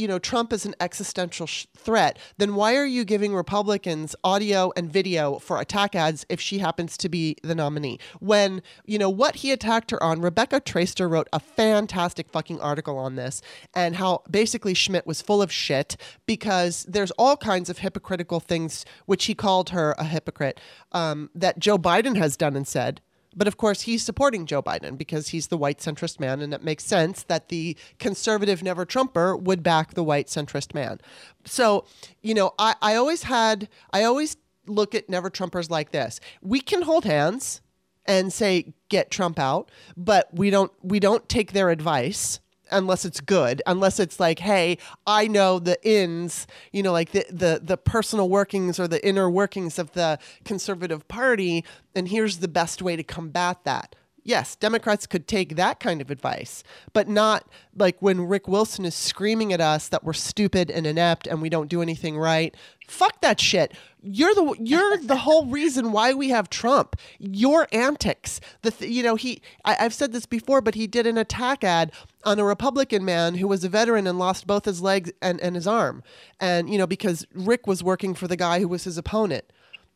[0.00, 4.72] you know, Trump is an existential sh- threat, then why are you giving Republicans audio
[4.76, 7.98] and video for attack ads if she happens to be the nominee?
[8.18, 12.96] When, you know, what he attacked her on, Rebecca Traister wrote a fantastic fucking article
[12.96, 13.42] on this
[13.74, 18.86] and how basically Schmidt was full of shit because there's all kinds of hypocritical things,
[19.04, 20.58] which he called her a hypocrite,
[20.92, 23.02] um, that Joe Biden has done and said.
[23.34, 26.64] But of course, he's supporting Joe Biden because he's the white centrist man, and it
[26.64, 31.00] makes sense that the conservative never Trumper would back the white centrist man.
[31.44, 31.86] So,
[32.22, 36.20] you know, I, I always had, I always look at never Trumpers like this.
[36.42, 37.60] We can hold hands
[38.06, 42.40] and say get Trump out, but we don't we don't take their advice
[42.72, 47.24] unless it's good unless it's like hey i know the ins you know like the,
[47.30, 52.48] the the personal workings or the inner workings of the conservative party and here's the
[52.48, 57.48] best way to combat that yes democrats could take that kind of advice but not
[57.76, 61.48] like when rick wilson is screaming at us that we're stupid and inept and we
[61.48, 62.56] don't do anything right
[62.86, 66.96] fuck that shit you're the you're the whole reason why we have Trump.
[67.18, 68.40] Your antics.
[68.62, 71.64] The th- you know he I, I've said this before, but he did an attack
[71.64, 71.92] ad
[72.24, 75.54] on a Republican man who was a veteran and lost both his legs and, and
[75.54, 76.02] his arm,
[76.38, 79.44] and you know because Rick was working for the guy who was his opponent.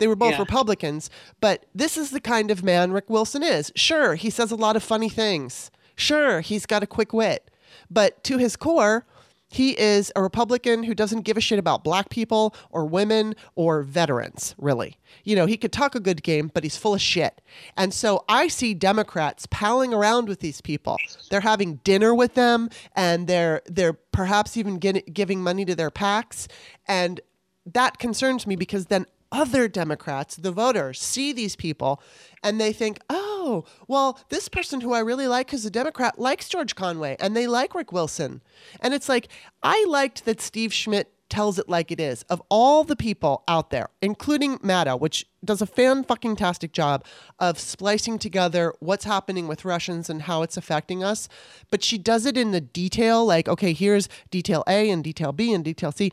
[0.04, 0.40] They were both Yeah.
[0.40, 1.08] Republicans,
[1.40, 3.72] but this is the kind of man Rick Wilson is.
[3.74, 5.70] Sure, he says a lot of funny things.
[5.96, 7.50] Sure, he's got a quick wit,
[7.90, 9.06] but to his core.
[9.48, 13.82] He is a Republican who doesn't give a shit about black people or women or
[13.82, 14.98] veterans, really.
[15.22, 17.40] You know, he could talk a good game, but he's full of shit.
[17.76, 20.96] And so I see Democrats palling around with these people.
[21.30, 25.90] They're having dinner with them and they're they're perhaps even get, giving money to their
[25.90, 26.48] PACs
[26.88, 27.20] and
[27.66, 32.00] that concerns me because then other Democrats, the voters, see these people
[32.42, 36.48] and they think, oh, well, this person who I really like who's a Democrat likes
[36.48, 38.40] George Conway and they like Rick Wilson.
[38.80, 39.28] And it's like,
[39.62, 42.22] I liked that Steve Schmidt tells it like it is.
[42.24, 47.04] Of all the people out there, including Maddow, which does a fan fucking tastic job
[47.40, 51.28] of splicing together what's happening with Russians and how it's affecting us,
[51.70, 55.52] but she does it in the detail, like, okay, here's detail A and detail B
[55.52, 56.12] and detail C.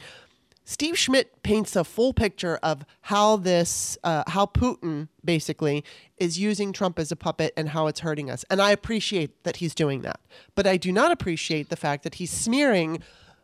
[0.72, 5.84] Steve Schmidt paints a full picture of how this, uh, how Putin basically
[6.18, 8.46] is using Trump as a puppet and how it's hurting us.
[8.50, 10.22] And I appreciate that he's doing that.
[10.56, 13.04] But I do not appreciate the fact that he's smearing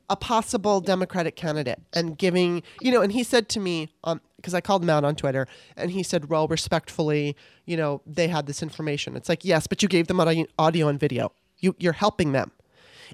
[0.10, 4.54] a possible Democratic candidate and giving, you know, and he said to me, um, because
[4.54, 7.36] I called him out on Twitter, and he said, well, respectfully,
[7.66, 9.18] you know, they had this information.
[9.18, 11.34] It's like, yes, but you gave them audio and video.
[11.58, 12.54] You, you're helping them.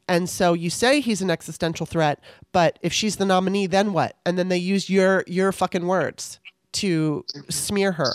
[0.08, 2.20] And so you say he's an existential threat,
[2.52, 4.16] but if she's the nominee, then what?
[4.26, 6.40] And then they use your your fucking words
[6.74, 8.14] to smear her.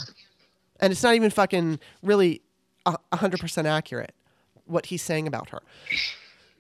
[0.81, 2.43] And it's not even fucking really
[2.87, 4.15] a 100% accurate
[4.65, 5.63] what he's saying about her.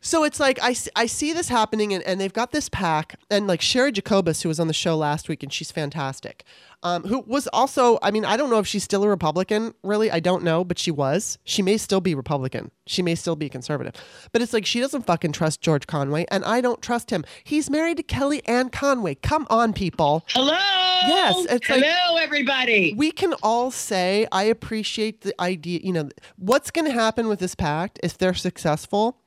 [0.00, 3.46] So it's like I, I see this happening, and, and they've got this PAC, and
[3.46, 6.44] like Cheri Jacobus, who was on the show last week, and she's fantastic.
[6.84, 10.12] Um, who was also, I mean, I don't know if she's still a Republican, really.
[10.12, 11.36] I don't know, but she was.
[11.42, 12.70] She may still be Republican.
[12.86, 13.94] She may still be conservative.
[14.30, 17.24] But it's like she doesn't fucking trust George Conway, and I don't trust him.
[17.42, 19.16] He's married to Kellyanne Conway.
[19.16, 20.24] Come on, people.
[20.28, 20.52] Hello.
[20.52, 22.94] Yes, it's like- hello, everybody.
[22.96, 25.80] We can all say, I appreciate the idea.
[25.82, 29.18] You know, what's going to happen with this pact if they're successful?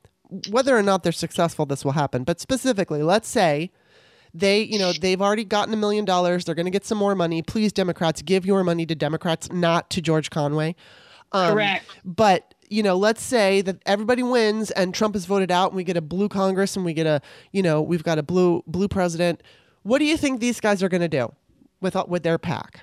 [0.50, 2.24] Whether or not they're successful, this will happen.
[2.24, 3.70] But specifically, let's say
[4.34, 6.44] they, you know, they've already gotten a million dollars.
[6.44, 7.42] They're going to get some more money.
[7.42, 10.74] Please, Democrats, give your money to Democrats, not to George Conway.
[11.32, 11.84] Um, Correct.
[12.04, 15.84] But you know, let's say that everybody wins and Trump is voted out, and we
[15.84, 17.20] get a blue Congress, and we get a,
[17.52, 19.42] you know, we've got a blue blue president.
[19.82, 21.32] What do you think these guys are going to do
[21.82, 22.80] with with their PAC?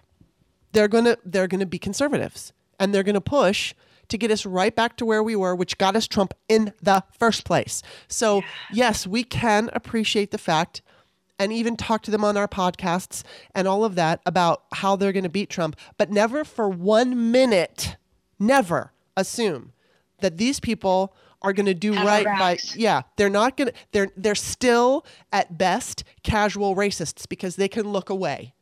[0.74, 3.74] They're gonna they're gonna be conservatives, and they're gonna push
[4.10, 7.04] to get us right back to where we were, which got us Trump in the
[7.12, 7.82] first place.
[8.08, 10.82] So yes, we can appreciate the fact
[11.40, 13.24] and even talk to them on our podcasts
[13.56, 17.32] and all of that about how they're going to beat Trump, but never for one
[17.32, 17.96] minute,
[18.38, 19.72] never assume
[20.20, 24.10] that these people are going to do right by yeah, they're not going to they're
[24.18, 28.54] they're still at best casual racists because they can look away.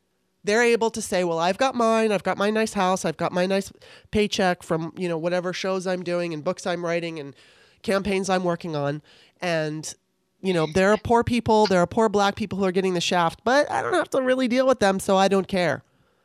[0.44, 2.12] They're able to say, "Well, I've got mine.
[2.12, 3.04] I've got my nice house.
[3.04, 3.72] I've got my nice
[4.10, 7.34] paycheck from, you know, whatever shows I'm doing and books I'm writing and
[7.82, 9.02] campaigns I'm working on."
[9.40, 9.94] And
[10.40, 13.00] you know, there are poor people, there are poor black people who are getting the
[13.00, 15.82] shaft, but I don't have to really deal with them, so I don't care.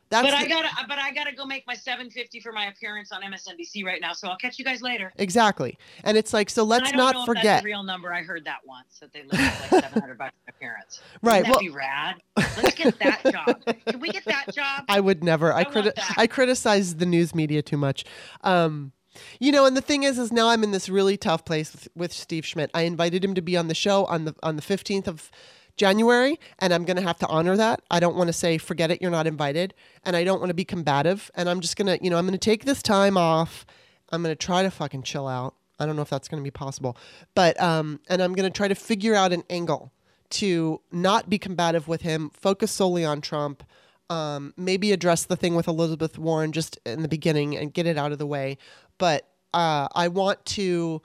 [0.09, 3.21] That's But I gotta, but I gotta go make my 750 for my appearance on
[3.23, 4.13] MSNBC right now.
[4.13, 5.11] So I'll catch you guys later.
[5.17, 5.77] exactly.
[6.03, 7.63] And it's like, so let's I don't not forget.
[7.63, 8.13] real number.
[8.13, 11.01] I heard that once that they at like 700 bucks an appearance.
[11.23, 12.15] Right, Wouldn't that well- be rad?
[12.37, 13.63] Let's get that job.
[13.87, 14.85] Can we get that job?
[14.89, 15.51] I would never.
[15.51, 18.05] I I criti- I criticize the news media too much.
[18.41, 18.91] Um,
[19.39, 21.87] you know, and the thing is, is now I'm in this really tough place with,
[21.95, 22.69] with Steve Schmidt.
[22.73, 25.31] I invited him to be on the show on the on the 15th of
[25.77, 27.81] January, and I'm going to have to honor that.
[27.89, 30.55] I don't want to say forget it, you're not invited, and I don't want to
[30.55, 31.31] be combative.
[31.35, 33.65] And I'm just gonna, you know, I'm going to take this time off.
[34.11, 35.55] I'm going to try to fucking chill out.
[35.79, 36.97] I don't know if that's going to be possible,
[37.35, 39.91] but um, and I'm going to try to figure out an angle
[40.31, 43.63] to not be combative with him, focus solely on Trump
[44.09, 47.97] um, maybe address the thing with Elizabeth Warren just in the beginning and get it
[47.97, 48.57] out of the way.
[48.97, 51.01] But uh, I want to,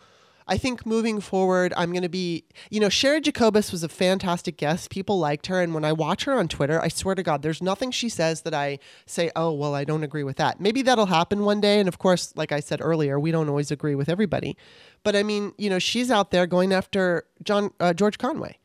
[0.48, 4.56] I think moving forward, I'm going to be, you know, Cheri Jacobus was a fantastic
[4.56, 4.90] guest.
[4.90, 5.60] People liked her.
[5.60, 8.42] And when I watch her on Twitter, I swear to God, there's nothing she says
[8.42, 10.58] that I say, oh, well, I don't agree with that.
[10.58, 11.78] Maybe that'll happen one day.
[11.78, 14.56] And of course, like I said earlier, we don't always agree with everybody.
[15.04, 18.58] But I mean, you know, she's out there going after John uh, George Conway.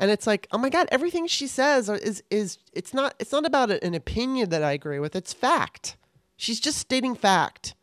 [0.00, 3.44] And it's like, oh my God, everything she says is is it's not it's not
[3.44, 5.14] about an opinion that I agree with.
[5.14, 5.96] It's fact.
[6.36, 7.74] She's just stating fact.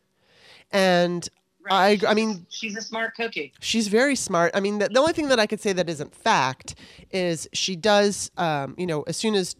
[0.72, 1.30] And
[1.70, 3.54] I, I mean, she's a smart cookie.
[3.60, 4.52] She's very smart.
[4.54, 6.76] I mean, the, the only thing that I could say that isn't fact
[7.12, 9.56] is she does, um, you know, as soon as,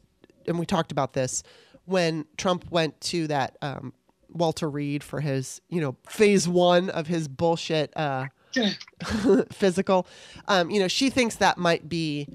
[0.48, 1.44] and we talked about this,
[1.86, 3.94] when Trump went to that um,
[4.30, 8.28] Walter Reed for his, you know, phase one of his bullshit uh,
[9.52, 10.08] physical,
[10.48, 12.28] um, you know, she thinks that might be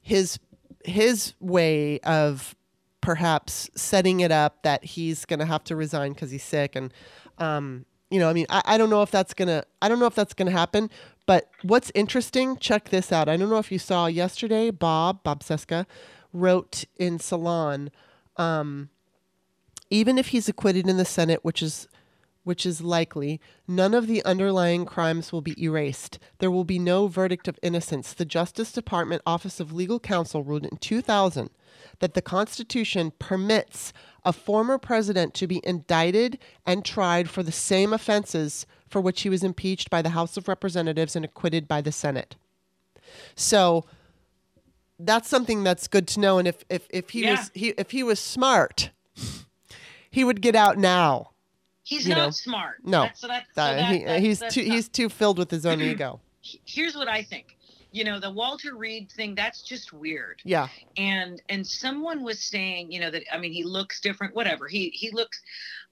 [0.00, 0.38] his
[0.84, 2.54] his way of
[3.00, 6.92] perhaps setting it up that he's going to have to resign because he's sick and
[7.38, 10.06] um, you know, I mean, I, I don't know if that's gonna, I don't know
[10.06, 10.90] if that's gonna happen.
[11.26, 13.28] But what's interesting, check this out.
[13.28, 15.86] I don't know if you saw yesterday, Bob Bob Cesca
[16.32, 17.90] wrote in Salon,
[18.36, 18.90] um,
[19.90, 21.88] even if he's acquitted in the Senate, which is
[22.44, 26.20] which is likely, none of the underlying crimes will be erased.
[26.38, 28.12] There will be no verdict of innocence.
[28.12, 31.50] The Justice Department Office of Legal Counsel ruled in 2000
[31.98, 33.92] that the Constitution permits
[34.26, 39.28] a former president to be indicted and tried for the same offenses for which he
[39.30, 42.34] was impeached by the House of Representatives and acquitted by the Senate.
[43.36, 43.84] So
[44.98, 46.38] that's something that's good to know.
[46.38, 47.30] And if if, if he yeah.
[47.32, 48.90] was he if he was smart,
[50.10, 51.30] he would get out now.
[51.84, 52.30] He's not know?
[52.30, 52.84] smart.
[52.84, 55.52] No, that's, uh, so that's, so that, he, that's, he's too he's too filled with
[55.52, 56.20] his own ego.
[56.42, 57.55] Here's what I think
[57.96, 62.92] you know the walter reed thing that's just weird yeah and and someone was saying
[62.92, 65.40] you know that i mean he looks different whatever he he looks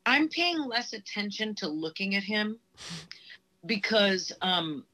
[0.05, 2.59] i'm paying less attention to looking at him
[3.65, 4.85] because um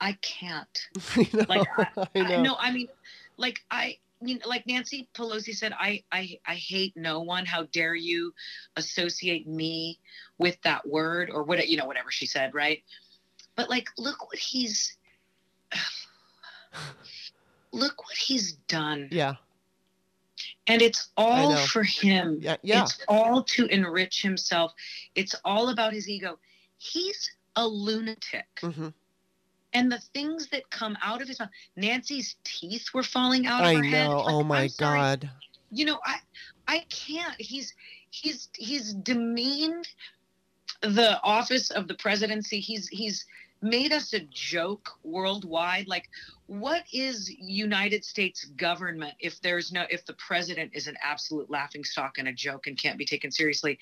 [0.00, 0.88] i can't
[1.48, 1.86] like I,
[2.16, 2.36] I, know.
[2.36, 2.88] I, no i mean
[3.36, 7.46] like i you know, like Nancy Pelosi said, I, I I hate no one.
[7.46, 8.34] How dare you
[8.76, 9.98] associate me
[10.36, 12.82] with that word or what you know, whatever she said, right?
[13.56, 14.98] But like, look what he's
[17.72, 19.08] look what he's done.
[19.10, 19.34] Yeah.
[20.66, 22.38] And it's all for him.
[22.40, 22.82] Yeah, yeah.
[22.82, 24.72] It's all to enrich himself.
[25.14, 26.38] It's all about his ego.
[26.78, 28.46] He's a lunatic.
[28.62, 28.88] Mm-hmm.
[29.72, 33.72] And the things that come out of his mouth, Nancy's teeth were falling out I
[33.72, 33.90] of her know.
[33.90, 34.08] head.
[34.08, 35.30] Like, oh my God.
[35.70, 36.16] You know, I
[36.66, 37.34] I can't.
[37.40, 37.74] He's
[38.10, 39.88] he's he's demeaned
[40.82, 42.60] the office of the presidency.
[42.60, 43.26] He's he's
[43.62, 45.86] made us a joke worldwide.
[45.86, 46.08] Like,
[46.46, 51.84] what is United States government if there's no if the president is an absolute laughing
[51.84, 53.78] stock and a joke and can't be taken seriously,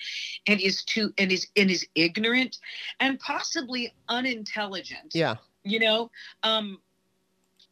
[0.47, 2.57] and is too and is and is ignorant
[2.99, 5.13] and possibly unintelligent.
[5.13, 5.35] Yeah.
[5.63, 6.11] You know,
[6.43, 6.79] um,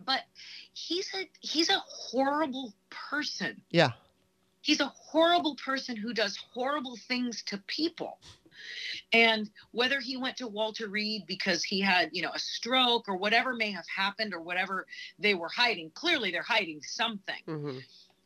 [0.05, 0.21] but
[0.73, 3.61] he's a he's a horrible person.
[3.69, 3.91] Yeah.
[4.61, 8.19] He's a horrible person who does horrible things to people.
[9.13, 13.15] And whether he went to Walter Reed because he had, you know, a stroke or
[13.15, 14.85] whatever may have happened or whatever
[15.19, 17.41] they were hiding, clearly they're hiding something.
[17.47, 17.77] Mm-hmm.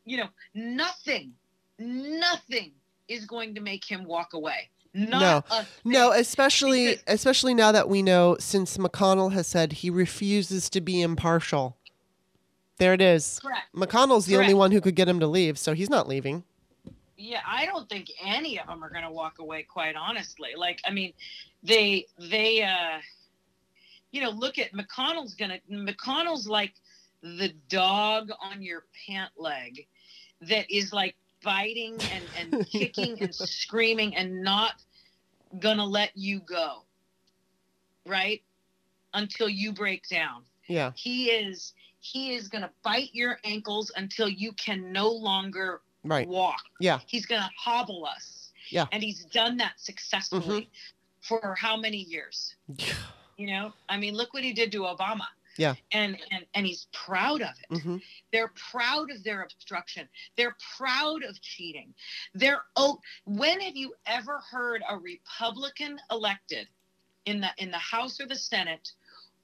[0.05, 1.33] You know, nothing,
[1.77, 2.71] nothing
[3.07, 4.69] is going to make him walk away.
[4.93, 9.89] Not no, no, especially because, especially now that we know since McConnell has said he
[9.89, 11.77] refuses to be impartial.
[12.77, 13.39] There it is.
[13.39, 13.73] Correct.
[13.73, 14.47] McConnell's the Correct.
[14.47, 16.43] only one who could get him to leave, so he's not leaving
[17.17, 20.49] yeah i don't think any of them are going to walk away quite honestly.
[20.55, 21.13] Like i mean
[21.63, 22.99] they they uh
[24.11, 26.73] you know look at mcconnell's gonna mcconnell's like
[27.21, 29.87] the dog on your pant leg
[30.41, 34.73] that is like biting and and kicking and screaming and not
[35.59, 36.83] gonna let you go
[38.05, 38.41] right?
[39.13, 40.43] Until you break down.
[40.67, 40.91] Yeah.
[40.95, 46.27] He is he is going to bite your ankles until you can no longer right.
[46.27, 46.61] walk.
[46.79, 46.99] Yeah.
[47.07, 48.51] He's going to hobble us.
[48.69, 48.85] Yeah.
[48.91, 50.69] And he's done that successfully mm-hmm.
[51.21, 52.55] for how many years?
[53.37, 55.25] you know, I mean, look what he did to Obama.
[55.57, 55.75] Yeah.
[55.91, 57.75] And and and he's proud of it.
[57.75, 57.97] Mm-hmm.
[58.31, 60.07] They're proud of their obstruction.
[60.37, 61.93] They're proud of cheating.
[62.33, 66.67] They're oh, when have you ever heard a Republican elected
[67.25, 68.93] in the in the House or the Senate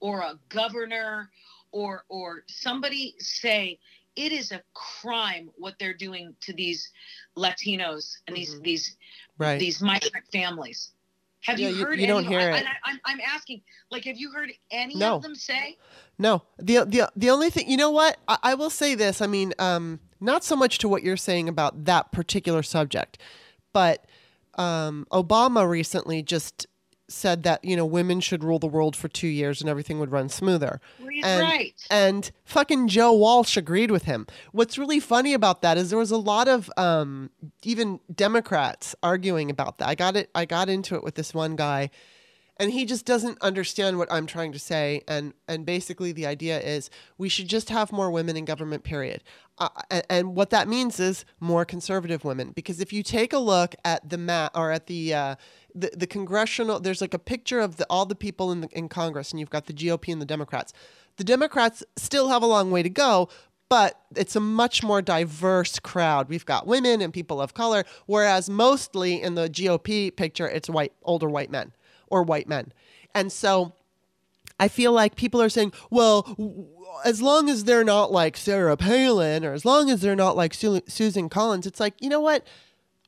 [0.00, 1.30] or a governor
[1.72, 3.78] or or somebody say
[4.18, 6.90] it is a crime what they're doing to these
[7.36, 8.62] Latinos and these mm-hmm.
[8.64, 8.96] these
[9.38, 9.60] right.
[9.60, 10.90] these migrant families.
[11.42, 11.94] Have yeah, you heard?
[11.94, 12.66] You, you don't hear I, it.
[12.84, 13.62] I, am asking,
[13.92, 15.16] like, have you heard any no.
[15.16, 15.78] of them say?
[16.18, 16.42] No.
[16.58, 18.18] the the The only thing, you know what?
[18.26, 19.22] I, I will say this.
[19.22, 23.18] I mean, um, not so much to what you're saying about that particular subject,
[23.72, 24.04] but
[24.56, 26.66] um, Obama recently just
[27.08, 30.12] said that you know women should rule the world for two years and everything would
[30.12, 30.80] run smoother.
[31.22, 31.74] And, right.
[31.90, 34.26] And fucking Joe Walsh agreed with him.
[34.52, 37.30] What's really funny about that is there was a lot of um,
[37.62, 39.88] even Democrats arguing about that.
[39.88, 40.30] I got it.
[40.34, 41.90] I got into it with this one guy,
[42.58, 45.02] and he just doesn't understand what I'm trying to say.
[45.08, 48.84] And and basically the idea is we should just have more women in government.
[48.84, 49.24] Period.
[49.60, 52.52] Uh, and, and what that means is more conservative women.
[52.52, 55.34] Because if you take a look at the map or at the uh,
[55.74, 58.88] the, the congressional there's like a picture of the, all the people in the, in
[58.88, 60.72] Congress and you've got the GOP and the Democrats.
[61.16, 63.28] The Democrats still have a long way to go,
[63.68, 66.28] but it's a much more diverse crowd.
[66.28, 70.92] We've got women and people of color, whereas mostly in the GOP picture it's white
[71.02, 71.72] older white men
[72.06, 72.72] or white men.
[73.14, 73.72] And so
[74.60, 76.68] I feel like people are saying, well,
[77.04, 80.54] as long as they're not like Sarah Palin or as long as they're not like
[80.54, 82.46] Su- Susan Collins, it's like, you know what?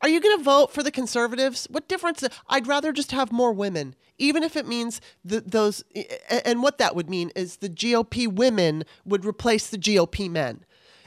[0.03, 1.67] Are you going to vote for the conservatives?
[1.71, 2.25] What difference?
[2.49, 5.85] I'd rather just have more women, even if it means that those.
[6.45, 10.65] And what that would mean is the GOP women would replace the GOP men.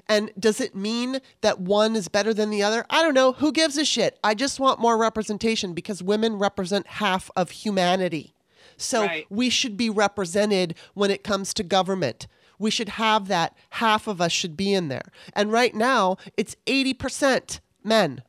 [0.08, 2.86] And does it mean that one is better than the other?
[2.90, 3.32] I don't know.
[3.34, 4.20] Who gives a shit?
[4.24, 8.34] I just want more representation because women represent half of humanity.
[8.76, 9.26] So Right.
[9.30, 12.28] we should be represented when it comes to government.
[12.60, 13.56] We should have that.
[13.72, 15.12] Half of us should be in there.
[15.34, 18.24] And right now, it's 80% men.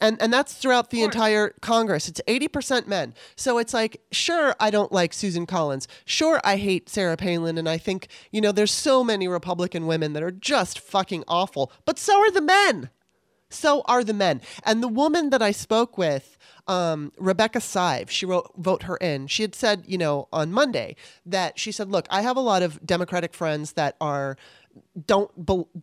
[0.00, 2.08] And and that's throughout the entire Congress.
[2.08, 3.14] It's 80% men.
[3.36, 5.88] So it's like, sure, I don't like Susan Collins.
[6.04, 10.12] Sure, I hate Sarah Palin and I think, you know, there's so many Republican women
[10.12, 11.72] that are just fucking awful.
[11.84, 12.90] But so are the men.
[13.50, 14.40] So are the men.
[14.64, 16.36] And the woman that I spoke with,
[16.66, 19.26] um, Rebecca Sive, she wrote Vote Her In.
[19.26, 22.62] She had said, you know, on Monday that she said, look, I have a lot
[22.62, 24.36] of Democratic friends that are
[25.06, 25.30] don't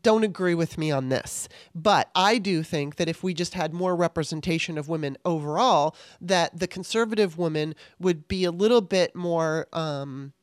[0.02, 3.74] don't agree with me on this but i do think that if we just had
[3.74, 9.68] more representation of women overall that the conservative women would be a little bit more
[9.74, 10.34] um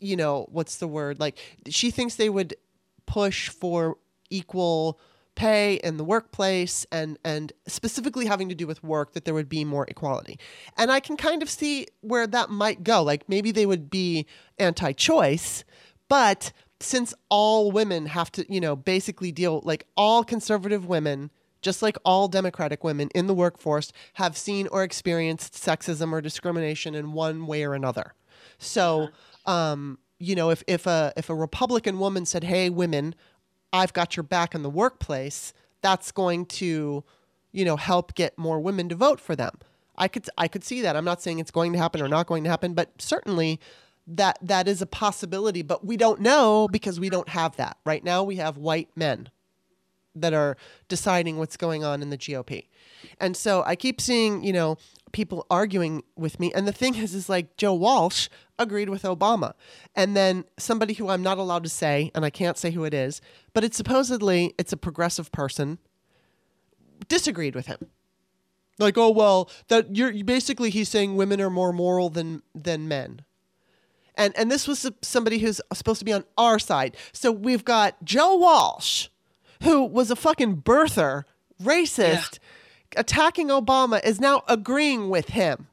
[0.00, 1.20] you know what's the word?
[1.20, 1.38] Like
[1.68, 2.54] she thinks they would
[3.06, 3.98] push for
[4.30, 4.98] equal
[5.36, 9.48] pay in the workplace and and specifically having to do with work that there would
[9.48, 10.38] be more equality.
[10.76, 13.02] And i can kind of see where that might go.
[13.02, 14.26] Like maybe they would be
[14.58, 15.64] anti-choice
[16.08, 21.30] but since all women have to you know basically deal like all conservative women
[21.62, 26.94] just like all democratic women in the workforce have seen or experienced sexism or discrimination
[26.94, 28.14] in one way or another.
[28.58, 29.10] So
[29.46, 33.14] um, you know if, if a if a republican woman said hey women
[33.72, 37.02] i've got your back in the workplace that's going to
[37.52, 39.58] you know help get more women to vote for them.
[39.96, 40.94] I could i could see that.
[40.96, 43.60] I'm not saying it's going to happen or not going to happen but certainly
[44.16, 48.04] that that is a possibility but we don't know because we don't have that right
[48.04, 49.30] now we have white men
[50.14, 50.56] that are
[50.88, 52.66] deciding what's going on in the GOP.
[53.18, 54.76] And so I keep seeing, you know,
[55.12, 56.52] people arguing with me.
[56.52, 59.54] And the thing is, is like Joe Walsh agreed with Obama.
[59.94, 62.94] And then somebody who I'm not allowed to say, and I can't say who it
[62.94, 63.20] is,
[63.52, 65.78] but it's supposedly it's a progressive person,
[67.08, 67.78] disagreed with him.
[68.78, 73.22] Like, oh well, that you're basically he's saying women are more moral than than men.
[74.16, 76.96] And and this was somebody who's supposed to be on our side.
[77.12, 79.08] So we've got Joe Walsh,
[79.62, 81.24] who was a fucking birther,
[81.62, 82.38] racist,
[82.96, 85.68] attacking Obama, is now agreeing with him.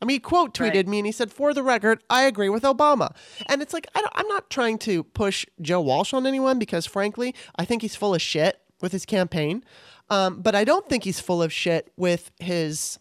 [0.00, 0.86] I mean, he quote tweeted Right.
[0.88, 3.14] me and he said, "For the record, I agree with Obama."
[3.46, 6.86] And it's like I don't, I'm not trying to push Joe Walsh on anyone because,
[6.86, 9.64] frankly, I think he's full of shit with his campaign.
[10.10, 12.98] Um, but I don't think he's full of shit with his,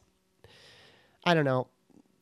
[1.24, 1.68] I don't know,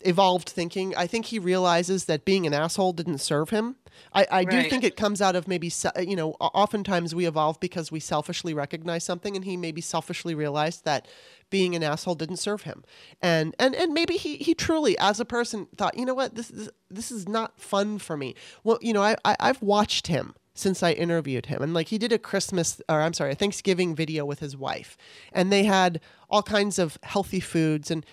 [0.06, 0.96] evolved thinking.
[0.96, 3.76] I think he realizes that being an asshole didn't serve him.
[4.14, 7.92] I, I do think it comes out of maybe, you know, oftentimes we evolve because
[7.92, 11.08] we selfishly recognize something, and he maybe selfishly realized that
[11.50, 12.84] being an asshole didn't serve him.
[13.22, 16.52] And and and maybe he he truly, as a person, thought, you know what, this
[16.52, 18.36] is this is not fun for me.
[18.64, 21.62] Well, you know, I, I I've watched him since I interviewed him.
[21.62, 24.98] And like he did a Christmas or I'm sorry, a Thanksgiving video with his wife.
[25.34, 26.00] And they had
[26.30, 28.06] all kinds of healthy foods and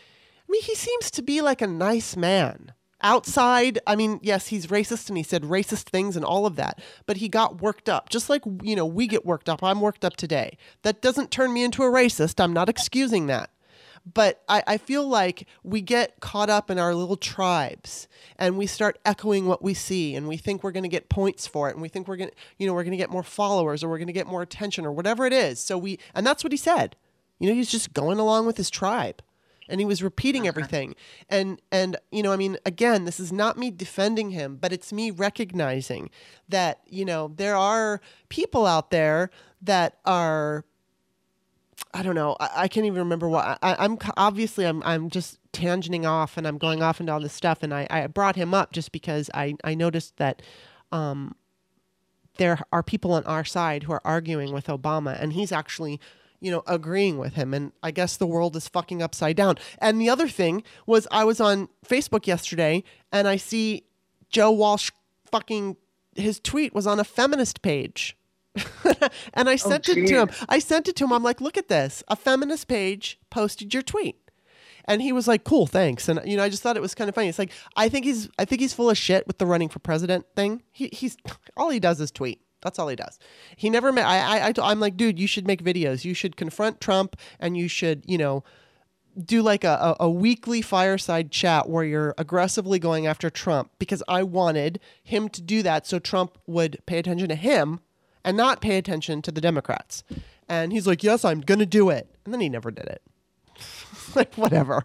[0.53, 2.73] mean he seems to be like a nice man.
[3.05, 6.81] Outside, I mean, yes, he's racist and he said racist things and all of that,
[7.05, 8.09] but he got worked up.
[8.09, 9.61] Just like, you know, we get worked up.
[9.61, 10.57] I'm worked up today.
[10.83, 12.39] That doesn't turn me into a racist.
[12.39, 13.51] I'm not excusing that
[14.05, 18.67] but I, I feel like we get caught up in our little tribes and we
[18.67, 21.73] start echoing what we see and we think we're going to get points for it
[21.73, 23.89] and we think we're going to you know we're going to get more followers or
[23.89, 26.53] we're going to get more attention or whatever it is so we and that's what
[26.53, 26.97] he said
[27.39, 29.23] you know he's just going along with his tribe
[29.73, 30.95] and he was repeating everything
[31.29, 34.93] and and you know i mean again this is not me defending him but it's
[34.93, 36.11] me recognizing
[36.49, 40.65] that you know there are people out there that are
[41.95, 42.37] I don't know.
[42.41, 43.99] I, I can't even remember what I, I'm.
[44.17, 44.83] Obviously, I'm.
[44.83, 47.63] I'm just tangenting off and I'm going off into all this stuff.
[47.63, 50.43] And I, I brought him up just because I, I noticed that
[50.91, 51.35] um,
[52.39, 56.01] there are people on our side who are arguing with Obama, and he's actually,
[56.43, 57.55] you know, agreeing with him.
[57.55, 59.57] And I guess the world is fucking upside down.
[59.79, 63.85] And the other thing was, I was on Facebook yesterday, and I see
[64.29, 64.91] Joe Walsh
[65.31, 65.77] fucking
[66.15, 68.17] his tweet was on a feminist page.
[69.33, 70.31] and I oh, sent oh, it to him.
[70.49, 71.13] I sent it to him.
[71.13, 72.03] I'm like, look at this.
[72.09, 74.17] A feminist page posted your tweet.
[74.87, 77.09] And he was like, "Cool, thanks." And you know, I just thought it was kind
[77.09, 77.29] of funny.
[77.29, 79.79] It's like I think he's I think he's full of shit with the running for
[79.79, 80.65] president thing.
[80.73, 81.17] He, he's
[81.57, 82.41] all he does is tweet.
[82.63, 83.19] That's all he does.
[83.57, 84.07] He never met.
[84.07, 86.05] I, I, I am like, dude, you should make videos.
[86.05, 88.45] You should confront Trump, and you should, you know,
[89.23, 94.03] do like a, a, a, weekly fireside chat where you're aggressively going after Trump because
[94.09, 97.81] I wanted him to do that so Trump would pay attention to him
[98.25, 100.03] and not pay attention to the Democrats.
[100.49, 102.09] And he's like, yes, I'm going to do it.
[102.25, 103.03] And then he never did it.
[104.17, 104.85] like whatever.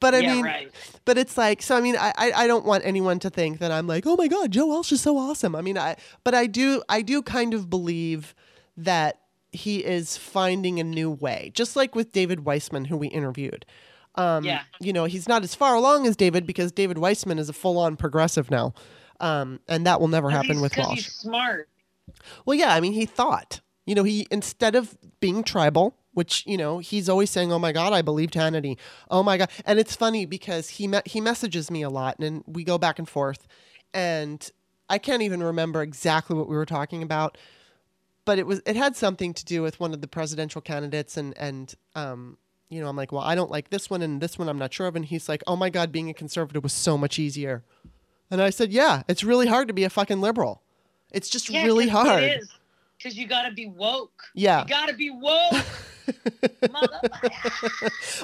[0.00, 0.70] But I yeah, mean, right.
[1.04, 1.76] but it's like so.
[1.76, 4.52] I mean, I I don't want anyone to think that I'm like, oh my god,
[4.52, 5.54] Joe Walsh is so awesome.
[5.54, 8.34] I mean, I but I do I do kind of believe
[8.76, 9.20] that
[9.52, 13.64] he is finding a new way, just like with David Weissman, who we interviewed.
[14.16, 14.62] Um, yeah.
[14.80, 17.78] You know, he's not as far along as David because David Weissman is a full
[17.78, 18.74] on progressive now.
[19.20, 20.96] Um, and that will never happen with Walsh.
[20.96, 21.68] He's smart.
[22.44, 22.74] Well, yeah.
[22.74, 27.10] I mean, he thought, you know, he, instead of being tribal, which you know he's
[27.10, 28.78] always saying oh my god i believed hannity.
[29.10, 29.50] Oh my god.
[29.66, 32.98] And it's funny because he me- he messages me a lot and we go back
[32.98, 33.46] and forth
[33.92, 34.50] and
[34.88, 37.36] i can't even remember exactly what we were talking about
[38.24, 41.36] but it was it had something to do with one of the presidential candidates and
[41.36, 42.38] and um
[42.70, 44.72] you know i'm like well i don't like this one and this one i'm not
[44.72, 44.96] sure of.
[44.96, 47.62] And he's like oh my god being a conservative was so much easier.
[48.30, 50.62] And i said yeah it's really hard to be a fucking liberal.
[51.12, 52.50] It's just yeah, really hard it is
[52.96, 54.22] because you got to be woke.
[54.34, 55.52] Yeah you got to be woke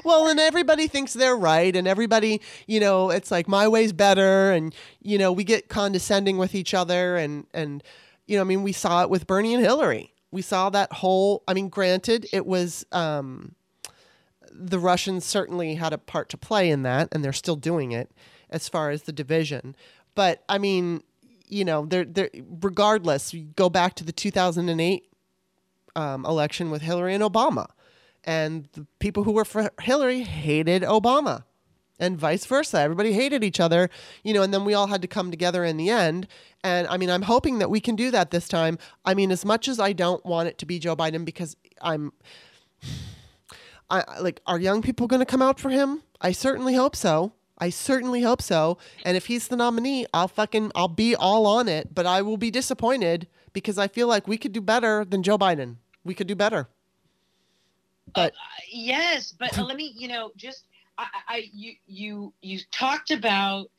[0.04, 4.52] well, and everybody thinks they're right, and everybody, you know, it's like my way's better,
[4.52, 7.82] and you know, we get condescending with each other, and and
[8.26, 10.12] you know, I mean, we saw it with Bernie and Hillary.
[10.30, 11.42] We saw that whole.
[11.46, 12.84] I mean, granted, it was.
[12.92, 13.54] Um,
[14.54, 18.10] the Russians certainly had a part to play in that, and they're still doing it
[18.50, 19.74] as far as the division.
[20.14, 21.02] But I mean,
[21.48, 22.30] you know, they're, they're
[22.60, 23.34] regardless.
[23.56, 25.11] go back to the 2008
[25.96, 27.66] um, election with Hillary and Obama.
[28.24, 31.44] And the people who were for Hillary hated Obama
[31.98, 32.80] and vice versa.
[32.80, 33.88] Everybody hated each other,
[34.24, 36.26] you know, and then we all had to come together in the end.
[36.64, 38.78] And I mean, I'm hoping that we can do that this time.
[39.04, 42.12] I mean, as much as I don't want it to be Joe Biden because I'm
[43.90, 46.02] I like are young people going to come out for him?
[46.20, 47.34] I certainly hope so.
[47.58, 48.78] I certainly hope so.
[49.04, 52.36] And if he's the nominee, I'll fucking I'll be all on it, but I will
[52.36, 56.26] be disappointed because I feel like we could do better than Joe Biden we could
[56.26, 56.68] do better.
[58.14, 60.66] But uh, yes, but let me, you know, just
[60.98, 63.70] I, I, you, you, you talked about.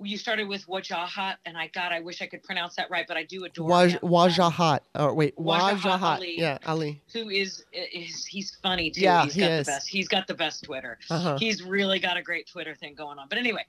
[0.00, 3.16] You started with Wajahat, and I God, I wish I could pronounce that right, but
[3.16, 3.98] I do adore Waj, him.
[4.02, 4.78] Wajahat.
[4.94, 5.80] Oh wait, Wajahat.
[5.80, 7.02] Wajahat Ali, yeah, Ali.
[7.12, 9.00] Who is is he's funny too.
[9.00, 9.66] Yeah, he's he got is.
[9.66, 9.88] the best.
[9.88, 10.98] He's got the best Twitter.
[11.10, 11.36] Uh-huh.
[11.40, 13.26] He's really got a great Twitter thing going on.
[13.28, 13.64] But anyway,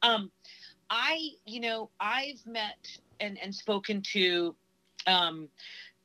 [0.00, 0.30] um,
[0.88, 2.88] I you know I've met
[3.20, 4.54] and and spoken to
[5.06, 5.48] um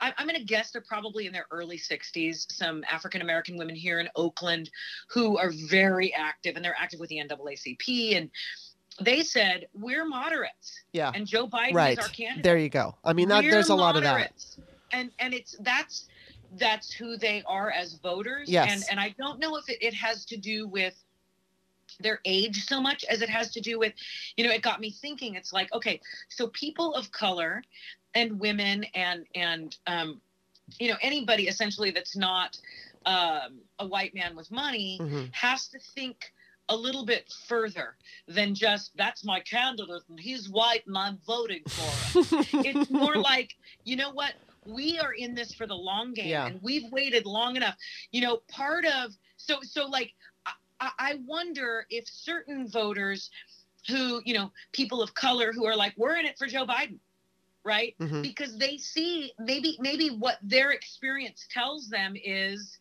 [0.02, 2.52] I, am going to guess they're probably in their early 60s.
[2.52, 4.70] Some African American women here in Oakland
[5.10, 8.18] who are very active, and they're active with the NAACP.
[8.18, 8.30] And
[9.02, 10.84] they said we're moderates.
[10.94, 11.12] Yeah.
[11.14, 11.98] And Joe Biden right.
[11.98, 12.44] is our candidate.
[12.44, 12.96] There you go.
[13.04, 14.32] I mean, that, there's a lot of that.
[14.92, 16.08] And and it's that's
[16.58, 18.50] that's who they are as voters.
[18.50, 18.72] Yes.
[18.72, 20.96] And and I don't know if it, it has to do with
[22.00, 23.94] their age so much as it has to do with,
[24.38, 25.36] you know, it got me thinking.
[25.36, 27.62] It's like, okay, so people of color
[28.16, 30.22] and women and and um,
[30.80, 32.58] you know anybody essentially that's not
[33.06, 35.26] um, a white man with money mm-hmm.
[35.32, 36.34] has to think
[36.70, 37.96] a little bit further
[38.28, 42.46] than just that's my candidate and he's white and I'm voting for him.
[42.66, 44.34] it's more like you know what
[44.66, 46.46] we are in this for the long game yeah.
[46.46, 47.76] and we've waited long enough.
[48.12, 50.14] You know, part of so so like
[50.80, 53.32] I, I wonder if certain voters
[53.88, 57.00] who you know people of color who are like we're in it for Joe Biden
[57.64, 57.96] right?
[58.00, 58.22] Mm-hmm.
[58.22, 62.80] because they see maybe maybe what their experience tells them is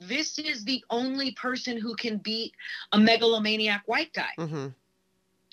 [0.00, 2.52] this is the only person who can beat
[2.92, 4.32] a megalomaniac white guy.
[4.38, 4.66] Mm-hmm.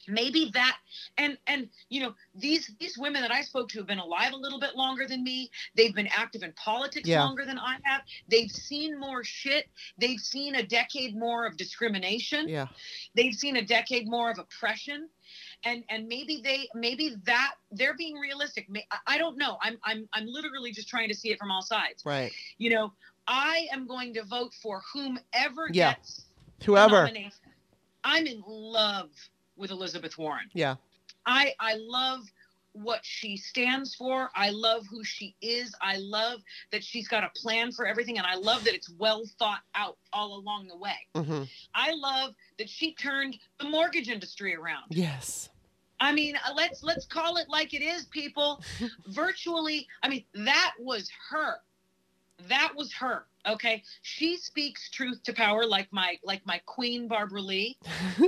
[0.09, 0.77] maybe that
[1.17, 4.35] and and you know these these women that i spoke to have been alive a
[4.35, 5.49] little bit longer than me.
[5.75, 7.23] They've been active in politics yeah.
[7.23, 8.01] longer than i have.
[8.27, 9.69] They've seen more shit.
[9.97, 12.49] They've seen a decade more of discrimination.
[12.49, 12.67] Yeah.
[13.15, 15.07] They've seen a decade more of oppression
[15.65, 18.67] and and maybe they maybe that they're being realistic
[19.07, 22.03] i don't know i'm i'm i'm literally just trying to see it from all sides
[22.05, 22.91] right you know
[23.27, 25.93] i am going to vote for whomever yeah.
[25.93, 26.25] gets
[26.65, 27.09] whoever
[28.03, 29.09] I'm in love
[29.55, 30.49] with Elizabeth Warren.
[30.53, 30.75] Yeah.
[31.25, 32.21] I I love
[32.73, 34.31] what she stands for.
[34.35, 35.75] I love who she is.
[35.79, 36.41] I love
[36.71, 39.97] that she's got a plan for everything and I love that it's well thought out
[40.11, 40.97] all along the way.
[41.15, 41.43] hmm
[41.75, 44.85] I love that she turned the mortgage industry around.
[44.89, 45.49] Yes.
[46.03, 48.61] I mean, uh, let's let's call it like it is, people.
[49.07, 51.55] Virtually, I mean, that was her.
[52.49, 53.25] That was her.
[53.47, 57.77] Okay, she speaks truth to power, like my like my queen Barbara Lee.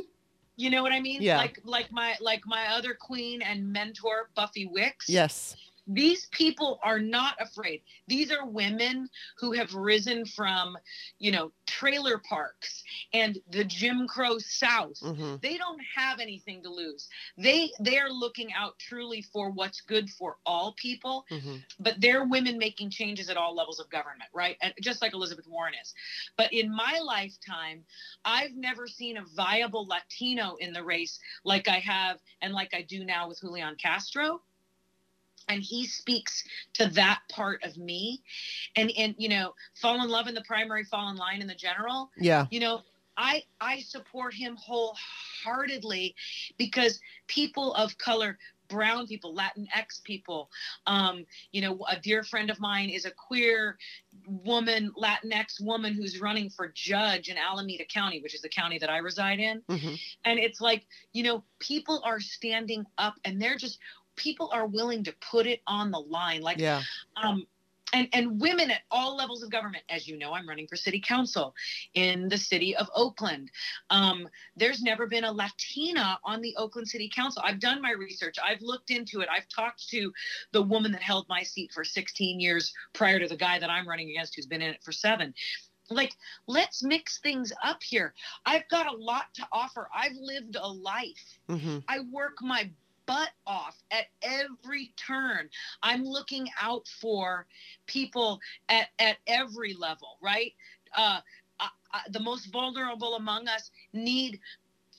[0.57, 1.21] You know what I mean?
[1.21, 1.37] Yeah.
[1.37, 5.09] Like like my like my other queen and mentor Buffy Wicks.
[5.09, 5.55] yes.
[5.87, 7.81] These people are not afraid.
[8.07, 9.09] These are women
[9.39, 10.77] who have risen from,
[11.19, 12.83] you know, trailer parks
[13.13, 14.99] and the Jim Crow South.
[15.01, 17.07] Hmm they don't have anything to lose.
[17.37, 22.57] They they're looking out truly for what's good for all people hmm but they're women
[22.57, 24.57] making changes at all levels of government right?
[24.61, 25.93] And just like elizabeth warren is.
[26.37, 27.83] But in my lifetime
[28.25, 32.81] i've never seen a viable latino in the race like i have and like i
[32.81, 34.41] do now with julian castro
[35.47, 36.43] and he speaks
[36.73, 38.21] to that part of me.
[38.75, 41.55] And and you know fall in love in the primary fall in line in the
[41.55, 42.11] general.
[42.17, 42.45] Yeah.
[42.51, 42.81] you know
[43.17, 46.15] i i support him wholeheartedly
[46.57, 48.37] because people of color
[48.67, 50.49] brown people latinx people
[50.87, 53.77] um you know a dear friend of mine is a queer
[54.27, 58.89] woman latinx woman who's running for judge in alameda county which is the county that
[58.89, 59.61] i reside in.
[59.69, 59.93] Hmm
[60.25, 63.79] and it's like you know people are standing up and they're just
[64.15, 66.81] people are willing to put it on the line like Yeah.
[67.15, 67.45] um,
[67.93, 69.83] and and women at all levels of government.
[69.89, 71.55] As you know, I'm running for city council
[71.93, 73.51] in the city of Oakland.
[73.89, 77.41] Um, there's never been a Latina on the Oakland City Council.
[77.45, 78.35] I've done my research.
[78.43, 79.29] I've looked into it.
[79.31, 80.11] I've talked to
[80.51, 83.87] the woman that held my seat for 16 years prior to the guy that I'm
[83.87, 85.33] running against, who's been in it for seven.
[85.89, 86.13] Like,
[86.47, 88.13] let's mix things up here.
[88.45, 89.87] I've got a lot to offer.
[89.95, 91.39] I've lived a life.
[91.47, 92.71] hmm I work my
[93.05, 95.49] butt off at every turn.
[95.83, 97.45] I'm looking out for
[97.87, 98.39] people
[98.69, 100.53] at, at every level, right?
[100.95, 101.19] Uh,
[101.59, 104.39] uh, uh, the most vulnerable among us need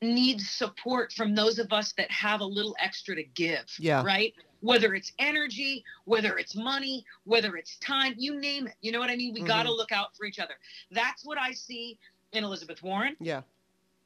[0.02, 4.02] need support from those of us that have a little extra to give, Yeah.
[4.04, 4.34] right?
[4.60, 8.74] Whether it's energy, whether it's money, whether it's time, you name it.
[8.82, 9.32] You know what I mean?
[9.32, 10.52] We got to look out for each other.
[10.90, 11.98] That's what I see
[12.32, 13.16] in Elizabeth Warren.
[13.20, 13.40] Yeah.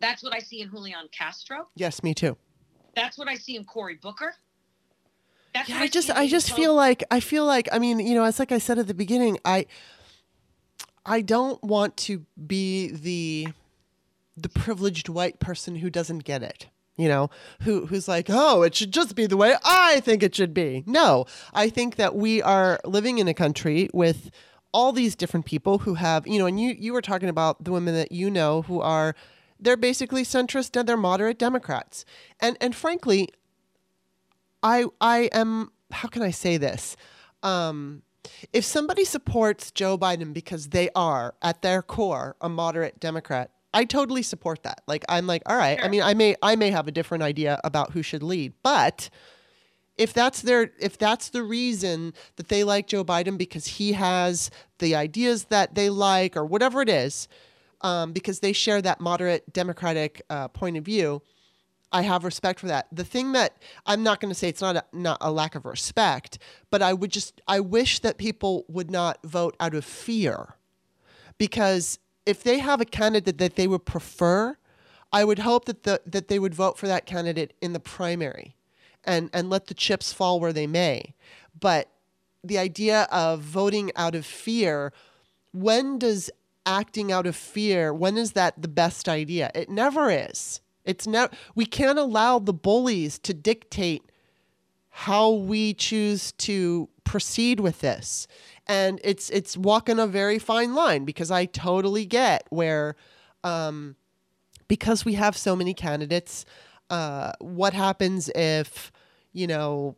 [0.01, 1.69] That's what I see in Julian Castro.
[1.75, 2.37] Yes, me too.
[2.95, 4.35] That's what I see in Cory Booker.
[5.55, 8.15] That's Yeah, what I just I just feel like I feel like I mean, you
[8.15, 9.67] know, it's like I said at the beginning, I
[11.05, 13.49] I don't want to be the
[14.37, 16.69] the privileged white person who doesn't get it.
[16.97, 17.31] You know,
[17.63, 20.85] who who's like, "Oh, it should just be the way I think it should be."
[20.87, 21.25] No,
[21.55, 24.31] I think that we are living in a country with
[24.73, 27.73] all these different people who have, you know, and you you were talking about the
[27.73, 29.15] women that you know who are
[29.61, 32.05] they're basically centrist and they're moderate Democrats.
[32.41, 33.29] And and frankly,
[34.63, 36.97] I I am how can I say this?
[37.43, 38.03] Um,
[38.53, 43.85] if somebody supports Joe Biden because they are at their core a moderate Democrat, I
[43.85, 44.83] totally support that.
[44.87, 45.83] Like I'm like, all right.
[45.83, 49.11] I mean, I may I may have a different idea about who should lead, but
[49.97, 54.51] if that's their if that's the reason that they like Joe Biden because he has
[54.79, 57.29] the ideas that they like or whatever it is,
[57.83, 61.23] um, because they share that moderate Democratic uh, point of view,
[61.93, 62.87] I have respect for that.
[62.93, 65.65] The thing that I'm not going to say it's not a, not a lack of
[65.65, 66.39] respect,
[66.71, 70.55] but I would just I wish that people would not vote out of fear,
[71.37, 74.57] because if they have a candidate that they would prefer,
[75.13, 78.55] I would hope that the that they would vote for that candidate in the primary,
[79.03, 81.15] and and let the chips fall where they may.
[81.59, 81.89] But
[82.45, 84.93] the idea of voting out of fear,
[85.53, 86.31] when does
[86.67, 89.51] acting out of fear, when is that the best idea?
[89.55, 90.61] It never is.
[90.85, 94.11] It's never we can't allow the bullies to dictate
[94.91, 98.27] how we choose to proceed with this.
[98.67, 102.97] And it's it's walking a very fine line because I totally get where
[103.45, 103.97] um,
[104.69, 106.45] because we have so many candidates,
[106.91, 108.93] uh, what happens if,
[109.33, 109.97] you know,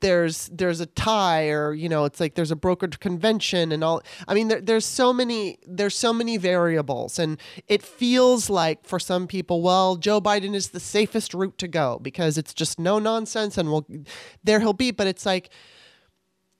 [0.00, 4.02] there's there's a tie or you know it's like there's a brokered convention and all
[4.28, 8.98] i mean there, there's so many there's so many variables and it feels like for
[8.98, 12.98] some people well joe biden is the safest route to go because it's just no
[12.98, 13.86] nonsense and we'll
[14.42, 14.90] there he'll be.
[14.90, 15.50] But it's like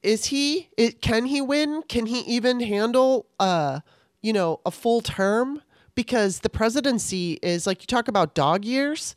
[0.02, 1.82] is he it, can he win?
[1.88, 3.80] Can he even handle uh
[4.22, 5.62] you know a full term?
[5.94, 9.14] Because the presidency is like you talk about dog years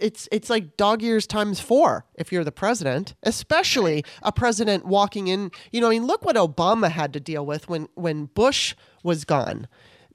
[0.00, 5.28] it's it's like dog years times four if you're the president, especially a president walking
[5.28, 5.50] in.
[5.70, 9.24] You know, I mean, look what Obama had to deal with when when Bush was
[9.24, 9.68] gone.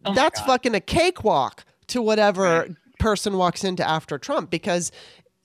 [0.06, 0.48] Oh That's God.
[0.48, 4.92] fucking a cakewalk to whatever person walks into after Trump because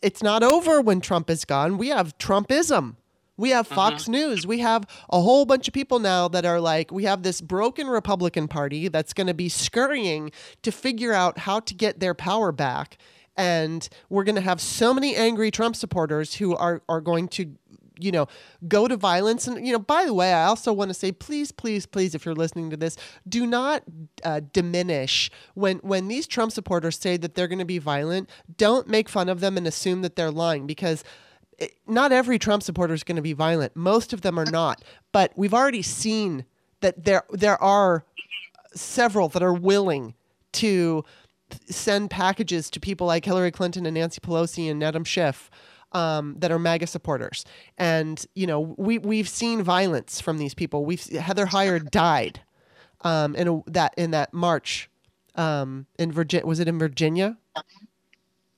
[0.00, 1.78] it's not over when Trump is gone.
[1.78, 2.96] We have Trumpism.
[3.36, 3.74] We have mm-hmm.
[3.74, 4.46] Fox News.
[4.46, 7.86] We have a whole bunch of people now that are like, we have this broken
[7.86, 10.32] Republican Party that's going to be scurrying
[10.62, 12.98] to figure out how to get their power back.
[13.36, 17.56] And we're going to have so many angry Trump supporters who are, are going to
[17.98, 18.26] you know,
[18.68, 19.46] go to violence.
[19.46, 22.24] And, you know, by the way, I also want to say, please, please, please, if
[22.24, 22.96] you're listening to this,
[23.28, 23.82] do not
[24.24, 28.28] uh, diminish when, when these Trump supporters say that they're going to be violent.
[28.56, 31.04] Don't make fun of them and assume that they're lying because
[31.58, 33.76] it, not every Trump supporter is going to be violent.
[33.76, 34.82] Most of them are not.
[35.12, 36.44] But we've already seen
[36.80, 38.04] that there, there are
[38.74, 40.14] several that are willing
[40.52, 41.04] to
[41.68, 45.50] send packages to people like Hillary Clinton and Nancy Pelosi and Adam Schiff
[45.92, 47.44] um, that are MAGA supporters.
[47.78, 50.84] And you know, we we've seen violence from these people.
[50.84, 52.40] We've Heather Heyer died
[53.02, 54.90] um, in a, that in that march
[55.34, 56.46] um, in Virginia.
[56.46, 57.36] Was it in Virginia?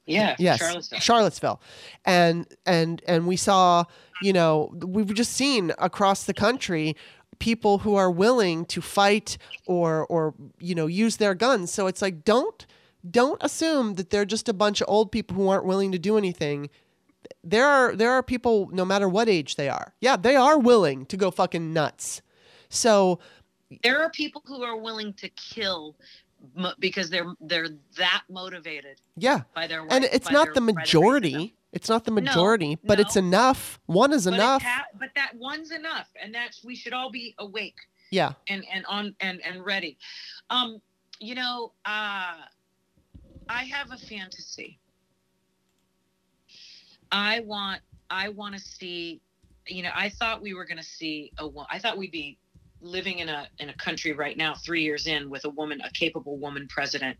[0.06, 0.36] Yeah.
[0.38, 1.00] Yes, Charlottesville.
[1.00, 1.60] Charlottesville,
[2.04, 3.84] and and and we saw.
[4.22, 6.96] You know, we've just seen across the country
[7.40, 9.36] people who are willing to fight
[9.66, 11.72] or or you know use their guns.
[11.72, 12.64] So it's like don't
[13.10, 16.16] don't assume that they're just a bunch of old people who aren't willing to do
[16.18, 16.70] anything
[17.42, 19.94] there are there are people no matter what age they are.
[20.00, 22.20] Yeah, they are willing to go fucking nuts.
[22.68, 23.18] So
[23.82, 25.96] there are people who are willing to kill
[26.78, 30.74] because they're they're that motivated yeah, by their and it's not their- the by their
[30.74, 30.76] racism.
[30.80, 31.54] majority.
[31.72, 33.80] It's not the majority, but it's enough.
[33.86, 34.62] One is But, enough.
[34.62, 37.76] ha- but that one's enough, and that's we should all be awake
[38.10, 39.96] yeah, and and on and and ready.
[40.50, 40.80] Um,
[41.20, 42.34] you know, uh,
[43.48, 44.78] I have a fantasy.
[47.12, 47.80] I want
[48.10, 49.20] I want to see.
[49.66, 51.48] You know, I thought we were going to see a.
[51.70, 52.38] I thought we'd be
[52.80, 55.90] living in a in a country right now, three years in, with a woman, a
[55.90, 57.16] capable woman president,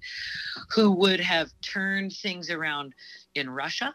[0.75, 2.95] who would have turned things around
[3.35, 3.95] in Russia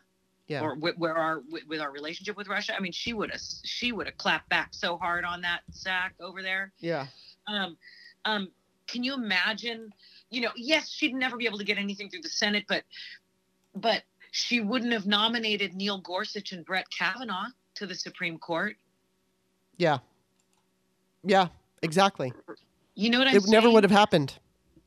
[0.49, 2.75] yeah, or with, where our with, with our relationship with Russia.
[2.75, 6.15] I mean, she would have she would have clapped back so hard on that sack
[6.19, 6.73] over there.
[6.79, 7.05] yeah,
[7.47, 7.77] Um,
[8.25, 8.51] um,
[8.87, 9.93] can you imagine?
[10.29, 12.83] You know, yes, she'd never be able to get anything through the Senate, but
[13.75, 18.75] but she wouldn't have nominated Neil Gorsuch and Brett Kavanaugh to the Supreme Court.
[19.77, 19.99] yeah,
[21.23, 21.47] yeah.
[21.81, 22.33] Exactly.
[22.95, 23.51] You know what I'm It saying?
[23.51, 24.37] never would have happened.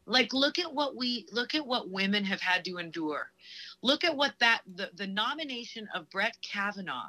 [0.06, 3.30] like look at what we look at what women have had to endure
[3.82, 7.08] look at what that the, the nomination of brett kavanaugh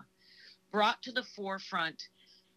[0.71, 2.07] brought to the forefront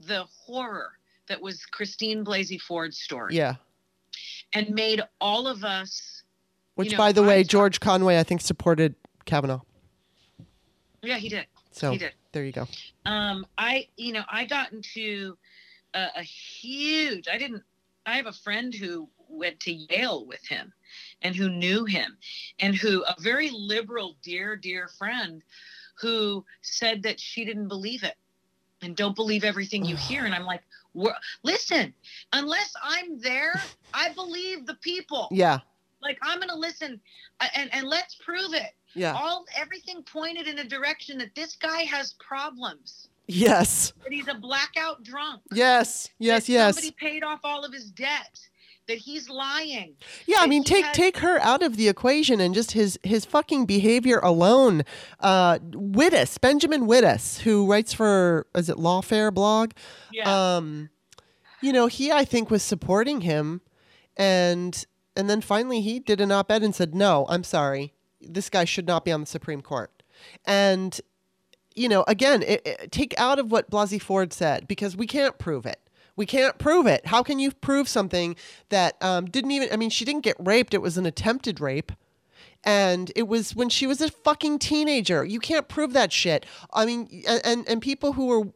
[0.01, 0.93] the horror
[1.27, 3.55] that was christine blasey ford's story Yeah.
[4.53, 6.23] And made all of us
[6.75, 8.95] Which, know, by the way, George Conway, I think, supported
[9.25, 9.61] Kavanaugh.
[11.03, 12.67] yeah he did So he did there you go.
[13.07, 15.37] um i you know i got into
[15.95, 17.63] a, a huge i didn't
[18.05, 20.73] i have a friend who went to yale with him
[21.23, 22.17] and who knew him
[22.61, 25.43] and who a very liberal dear dear friend
[26.01, 28.17] who said that she didn't believe it
[28.83, 30.63] and don't believe everything you hear and i'm like
[30.97, 31.93] "Wha- listen
[32.33, 33.61] unless i'm there
[33.95, 35.59] i believe the people Yeah.
[36.03, 37.01] like i'm gonna listen
[37.41, 39.13] uh, and and let's prove it Yeah.
[39.15, 43.93] all everything pointed in a direction that this guy has problems Yes.
[44.05, 45.43] that he's a blackout drunk.
[45.53, 46.09] Yes.
[46.21, 46.49] Yes.
[46.49, 46.77] Yes.
[46.77, 48.39] Somebody paid off all of his debt.
[48.89, 49.97] That he's lying.
[50.27, 53.25] Yeah, I mean, take had- take her out of the equation and just his his
[53.25, 54.85] fucking behavior alone.
[55.19, 59.73] Uh, Wittes, Benjamin Wittes, who writes for is it Lawfare blog?
[60.13, 60.57] Yeah.
[60.57, 60.91] Um,
[61.61, 63.61] you know, he I think was supporting him,
[64.17, 64.85] and
[65.17, 68.87] and then finally he did an op-ed and said, "No, I'm sorry, this guy should
[68.87, 69.91] not be on the Supreme Court."
[70.45, 71.01] And
[71.75, 75.39] you know, again, it, it- take out of what Blasey Ford said because we can't
[75.39, 75.81] prove it.
[76.17, 77.07] We can't prove it.
[77.07, 78.37] How can you prove something
[78.71, 79.69] that um, didn't even?
[79.71, 80.73] I mean, she didn't get raped.
[80.73, 81.93] It was an attempted rape,
[82.65, 85.25] and it was when she was a fucking teenager.
[85.25, 86.47] You can't prove that shit.
[86.73, 88.49] I mean, and and, people who were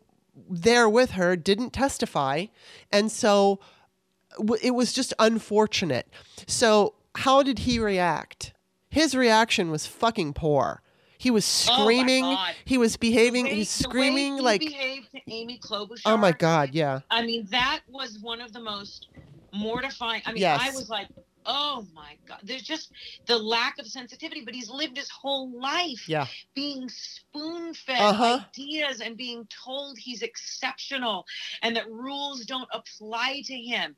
[0.49, 2.47] there with her didn't testify,
[2.91, 3.61] and so
[4.63, 6.09] it was just unfortunate.
[6.47, 8.53] So how did he react?
[8.89, 10.83] His reaction was fucking poor.
[11.21, 12.23] He was Oh screaming.
[12.25, 12.55] God.
[12.65, 13.45] he was behaving.
[13.45, 16.01] Way- he's screaming he like, behaved to Amy Klobuchar.
[16.07, 19.09] "Oh my god, yeah, I mean, that was one of the most
[19.53, 20.23] mortifying.
[20.25, 20.61] I mean, Yes.
[20.63, 21.09] I was like,
[21.45, 22.39] oh my god.
[22.43, 22.93] There's just
[23.27, 24.43] the lack of sensitivity.
[24.47, 28.41] But he's lived his whole life yeah, being spoon-fed Uh-huh.
[28.49, 31.27] ideas and being told he's exceptional
[31.63, 33.95] and that rules don't apply to him.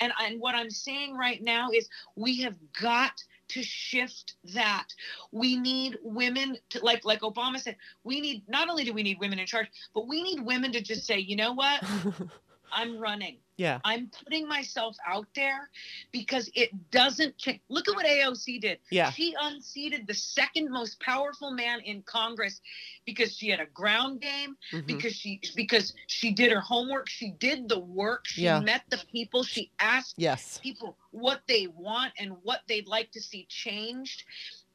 [0.00, 3.12] And and what I'm saying right now is we have got
[3.48, 4.88] to shift that.
[5.32, 9.18] We need women to like like Obama said, we need not only do we need
[9.20, 11.82] women in charge, but we need women to just say, you know what?
[12.72, 13.38] I'm running.
[13.56, 13.80] Yeah.
[13.84, 15.70] I'm putting myself out there
[16.12, 17.60] because it doesn't change.
[17.70, 18.80] Look at what AOC did.
[18.90, 19.10] Yeah.
[19.10, 22.60] She unseated the second most powerful man in Congress
[23.06, 24.86] because she had a ground game, Mhm.
[24.86, 28.60] because she because she did her homework, she did the work, she Yeah.
[28.60, 30.58] met the people, she asked Yes.
[30.62, 34.24] people what they want and what they'd like to see changed.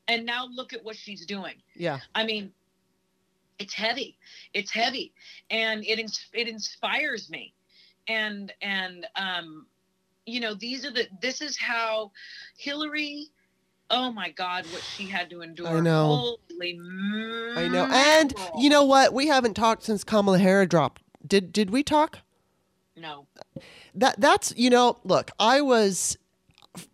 [0.07, 1.61] And now look at what she's doing.
[1.75, 1.99] Yeah.
[2.15, 2.51] I mean,
[3.59, 4.17] it's heavy.
[4.55, 5.13] It's heavy,
[5.51, 7.53] and it ins- it inspires me,
[8.11, 9.65] and and um,
[10.25, 11.07] you know, these are the.
[11.21, 12.11] This is how
[12.57, 13.27] Hillary.
[13.89, 15.67] Oh my God, what she had to endure.
[15.67, 16.37] I know.
[16.59, 16.79] Holy
[17.57, 17.87] I know.
[17.91, 19.13] And you know what?
[19.13, 21.01] We haven't talked since Kamala Harris dropped.
[21.25, 22.19] Did did we talk?
[22.95, 23.27] No.
[23.93, 26.17] That that's you know, look, I was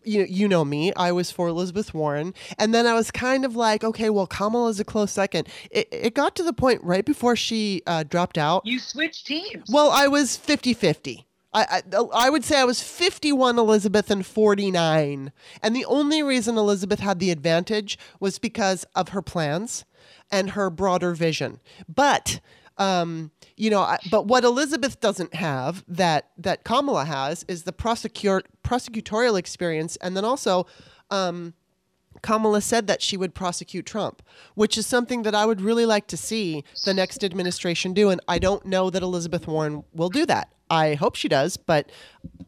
[0.04, 3.56] you you know me, I was for Elizabeth Warren, and then I was kind of
[3.56, 5.48] like, okay, well, Kamala is a close second.
[5.72, 8.66] It it got to the point right before she uh, dropped out.
[8.66, 9.70] You switched teams.
[9.72, 11.26] Well, I was 50-50.
[11.54, 15.32] I, I I would say I was 51 Elizabeth and 49.
[15.64, 19.86] And the only reason Elizabeth had the advantage was because of her plans
[20.32, 21.60] and her broader vision.
[21.88, 22.40] But
[22.78, 27.74] um, you know, I, but what Elizabeth doesn't have that that Kamala has is the
[27.74, 30.68] prosecute prosecutorial experience, and then also,
[31.10, 31.54] um,
[32.22, 34.22] Kamala said that she would prosecute Trump,
[34.56, 38.10] which is something that I would really like to see the next administration do.
[38.10, 40.52] And I don't know that Elizabeth Warren will do that.
[40.70, 41.92] I hope she does, but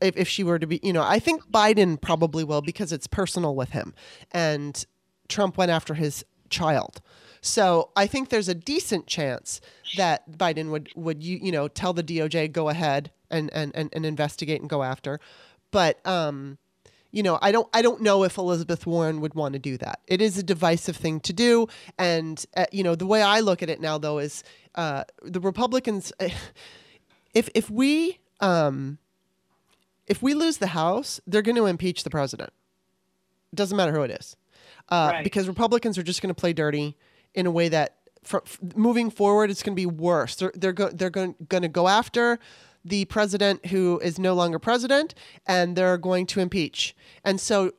[0.02, 3.08] if, if she were to be, you know, I think Biden probably will because it's
[3.08, 3.94] personal with him.
[4.32, 4.86] And
[5.30, 7.00] Trump went after his child.
[7.42, 9.62] So I think there's a decent chance
[9.98, 13.90] that Biden would, would you, you know, tell the DOJ, go ahead and, and, and,
[13.94, 15.20] and investigate and go after.
[15.72, 16.58] But, um,
[17.12, 20.00] you know, I don't I don't know if Elizabeth Warren would want to do that.
[20.06, 21.68] It is a divisive thing to do,
[21.98, 24.44] and uh, you know the way I look at it now though is
[24.76, 26.14] uh, the Republicans.
[27.34, 28.98] If if we um,
[30.08, 32.52] if we lose the House, they're going to impeach the president.
[33.52, 34.36] It doesn't matter who it is,
[34.90, 35.24] uh, Right.
[35.24, 36.98] because Republicans are just going to play dirty
[37.34, 37.96] in a way that
[38.76, 40.36] moving forward it's going to be worse.
[40.36, 42.40] They're they're go- they're going to go after
[42.86, 45.14] the president who is no longer president,
[45.46, 46.96] and they're going to impeach.
[47.24, 47.74] And so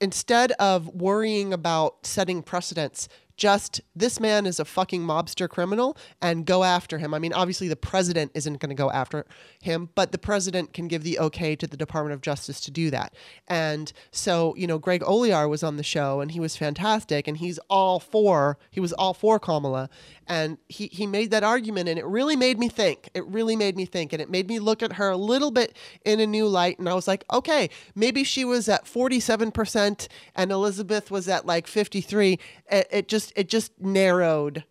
[0.00, 6.46] instead of worrying about setting precedents, just this man is a fucking mobster criminal and
[6.46, 7.12] go after him.
[7.12, 9.26] I mean, obviously the president isn't going to go after
[9.60, 12.90] him, but the president can give the okay to the Department of Justice to do
[12.90, 13.14] that.
[13.48, 17.36] And so, you know, Greg Olear was on the show and he was fantastic and
[17.36, 19.88] he's all for, he was all for Kamala.
[20.26, 23.10] And he, he made that argument and it really made me think.
[23.14, 24.12] It really made me think.
[24.12, 26.78] And it made me look at her a little bit in a new light.
[26.78, 31.66] And I was like, okay, maybe she was at 47% and Elizabeth was at like
[31.66, 32.38] 53.
[32.70, 34.64] It, it just, it just narrowed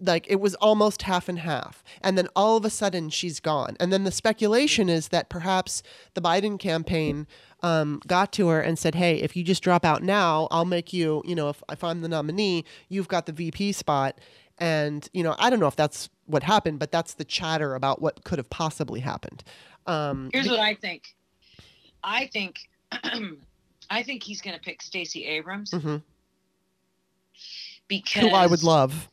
[0.00, 1.84] like it was almost half and half.
[2.00, 3.76] And then all of a sudden she's gone.
[3.78, 5.82] And then the speculation is that perhaps
[6.14, 7.26] the biden campaign
[7.62, 10.92] um, got to her and said hey if you just drop out now i'll make
[10.92, 14.18] you you know if, if i'm the nominee you've got the vp spot.
[14.58, 18.00] And you know i don't know if that's what happened but that's the chatter about
[18.00, 19.44] what could have possibly happened.
[19.86, 21.14] Um, Here's what I think.
[22.02, 22.60] I think
[23.90, 25.72] I think he's going to pick Stacey Abrams.
[25.72, 26.02] Mhm,
[27.88, 29.08] because who i would love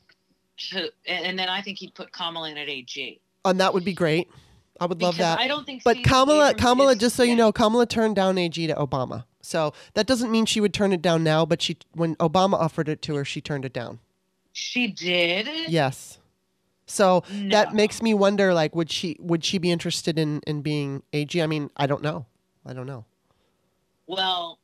[0.72, 3.20] to- and then I think he'd put Kamala in at AG.
[3.46, 4.28] and that would be great
[4.80, 5.84] i would love Because that I don't think.
[5.84, 9.26] But Stacey Kamala, Kamala, is- just so you know, Kamala turned down AG to Obama.
[9.42, 12.88] So that doesn't mean she would turn it down now, but she, when Obama offered
[12.90, 14.00] it to her, she turned it down.
[14.54, 15.48] she did.
[15.68, 16.20] Yes.
[16.86, 21.02] So that makes me wonder, like, would she would she be interested in in being
[21.14, 21.40] AG?
[21.42, 22.26] I mean, I don't know.
[22.66, 23.06] I don't know.
[24.08, 24.60] Well,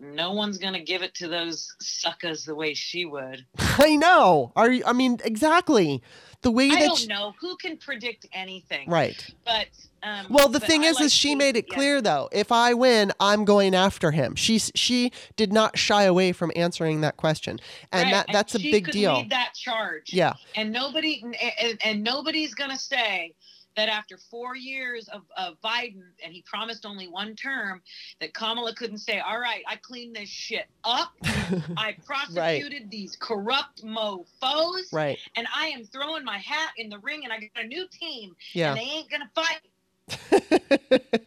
[0.00, 3.44] no one's gonna give it to those suckers the way she would.
[3.58, 4.52] I know.
[4.56, 4.82] Are you?
[4.86, 6.02] I mean, exactly
[6.42, 6.86] the way that I that.
[6.86, 8.88] don't she- know who can predict anything.
[8.88, 9.34] Right.
[9.44, 9.66] But
[10.04, 11.74] um, Well, the but thing I is, like is she made it yeah.
[11.74, 12.28] clear though.
[12.30, 14.36] If I win, I'm going after him.
[14.36, 17.58] She she did not shy away from answering that question,
[17.92, 19.24] and Right, that that's a she big could deal.
[19.30, 20.12] That charge.
[20.12, 20.34] Yeah.
[20.54, 21.22] and nobody
[21.60, 23.34] and, and nobody's gonna say
[23.78, 27.80] that after four years of, of Biden and he promised only one term
[28.20, 31.12] that Kamala couldn't say, all right, I cleaned this shit up.
[31.76, 35.16] I prosecuted these corrupt mofos right.
[35.36, 38.34] and I am throwing my hat in the ring and I got a new team
[38.52, 38.70] Yeah.
[38.70, 39.60] and they ain't gonna fight.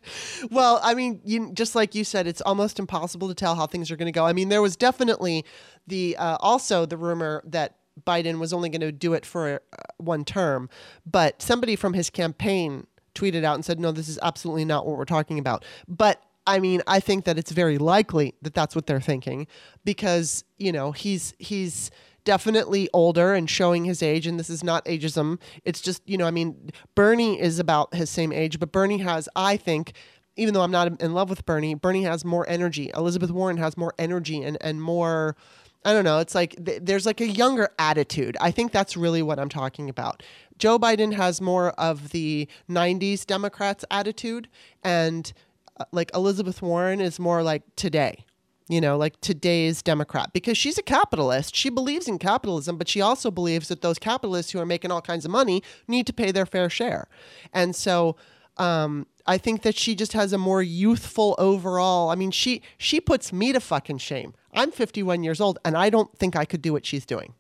[0.52, 3.91] well, I mean, you, just like you said, it's almost impossible to tell how things
[3.91, 4.26] are going to go.
[4.26, 5.45] I mean, there was definitely
[5.88, 7.76] the uh, also the rumor that
[8.06, 10.70] Biden was only going to do it for uh, one term,
[11.06, 14.98] but somebody from his campaign tweeted out and said, "No, this is absolutely not what
[14.98, 18.88] we're talking about." But I mean, I think that it's very likely that that's what
[18.88, 19.48] they're thinking
[19.84, 21.92] because you know he's he's
[22.24, 25.39] definitely older and showing his age, and this is not ageism.
[25.66, 29.28] It's just, you know, I mean, Bernie is about his same age, but Bernie has,
[29.36, 29.94] I think,
[30.36, 32.92] even though I'm not in love with Bernie, Bernie has more energy.
[32.96, 35.36] Elizabeth Warren has more energy and, and more,
[35.84, 38.38] I don't know, it's like th- there's like a younger attitude.
[38.39, 40.23] I think that's really what I'm talking about.
[40.57, 44.47] Joe Biden has more of the 90s Democrats attitude,
[44.84, 45.34] and
[45.79, 48.25] uh, like Elizabeth Warren is more like today
[48.71, 51.53] you know, like today's Democrat, because she's a capitalist.
[51.53, 55.01] She believes in capitalism, but she also believes that those capitalists who are making all
[55.01, 57.09] kinds of money need to pay their fair share.
[57.53, 58.15] And so
[58.55, 62.11] um, I think that she just has a more youthful overall.
[62.11, 64.34] I mean, she she puts me to fucking shame.
[64.54, 67.34] I'm 51 years old, and I don't think I could do what she's doing.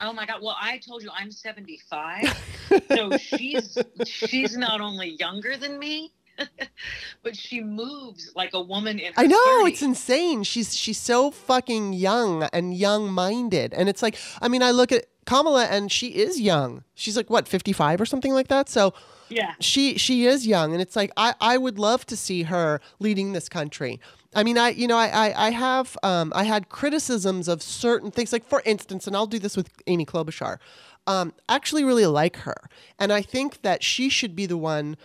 [0.00, 0.40] Oh my god!
[0.42, 2.24] Well, I told you I'm 75,
[2.94, 6.12] so she's she's not only younger than me,
[7.22, 9.20] but she moves like a woman in her.
[9.20, 9.68] I know 30s.
[9.68, 10.42] it's insane.
[10.42, 14.90] She's she's so fucking young and young minded, and it's like I mean I look
[14.90, 16.84] at Kamala and she is young.
[16.94, 18.68] She's like what 55 or something like that.
[18.68, 18.94] So
[19.28, 22.80] yeah, she she is young, and it's like I I would love to see her
[22.98, 24.00] leading this country.
[24.34, 28.10] I mean, I you know I I, I have um, I had criticisms of certain
[28.10, 30.58] things, like for instance, and I'll do this with Amy Klobuchar.
[31.06, 32.68] Um, I actually really like her,
[32.98, 34.96] and I think that she should be the one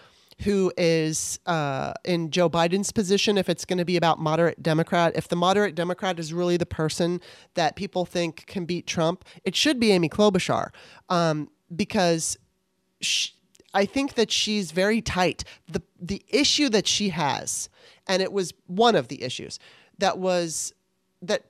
[0.41, 5.13] who is uh, in Joe Biden's position if it's going to be about moderate Democrat.
[5.15, 7.21] If the moderate Democrat is really the person
[7.53, 10.71] that people think can beat Trump, it should be Amy Klobuchar
[11.09, 12.37] um, because
[13.01, 13.31] she,
[13.75, 15.43] I think that she's very tight.
[15.67, 17.69] The, the issue that she has,
[18.07, 19.59] and it was one of the issues
[19.99, 20.73] that was
[21.21, 21.43] that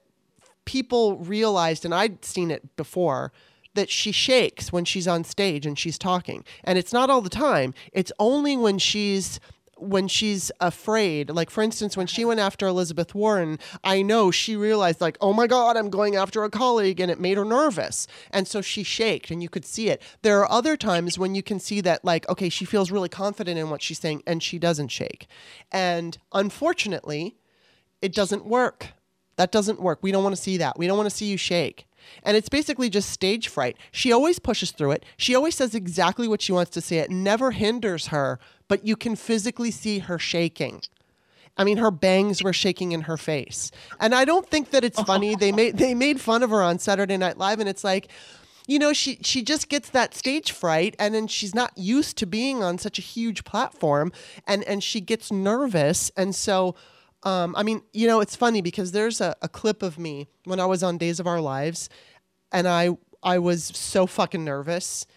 [0.66, 3.32] people realized, and I'd seen it before
[3.76, 6.44] that she shakes when she's on stage and she's talking.
[6.64, 7.74] And it's not all the time.
[7.94, 9.40] It's only when she's
[9.78, 14.56] when she's afraid like for instance when she went after elizabeth warren i know she
[14.56, 18.08] realized like oh my god i'm going after a colleague and it made her nervous.
[18.32, 20.02] And so she shaked and you could see it.
[20.22, 23.58] There are other times when you can see that like okay she feels really confident
[23.58, 25.28] in what she's saying and she doesn't shake.
[25.72, 27.38] And unfortunately
[28.02, 28.90] it doesn't work.
[29.38, 30.00] That doesn't work.
[30.02, 30.78] We don't want to see that.
[30.78, 31.88] We don't want to see you shake.
[32.24, 33.78] And it's basically just stage fright.
[33.92, 35.06] She always pushes through it.
[35.18, 37.00] She always says exactly what she wants to say.
[37.00, 40.82] It never hinders her, but you can physically see her shaking.
[41.58, 43.72] I mean, her bangs were shaking in her face.
[44.00, 45.36] And I don't think that it's funny.
[45.36, 48.10] They made they made fun of her on Saturday Night Live, and it's like,
[48.68, 52.26] you know, she she just gets that stage fright, and then she's not used to
[52.26, 54.12] being on such a huge platform,
[54.46, 56.76] and and she gets nervous, and so.
[57.24, 60.60] Um, I mean, you know, it's funny because there's a, a clip of me when
[60.60, 61.90] I was on Days of Our Lives,
[62.52, 62.90] and I
[63.24, 65.08] I was so fucking nervous.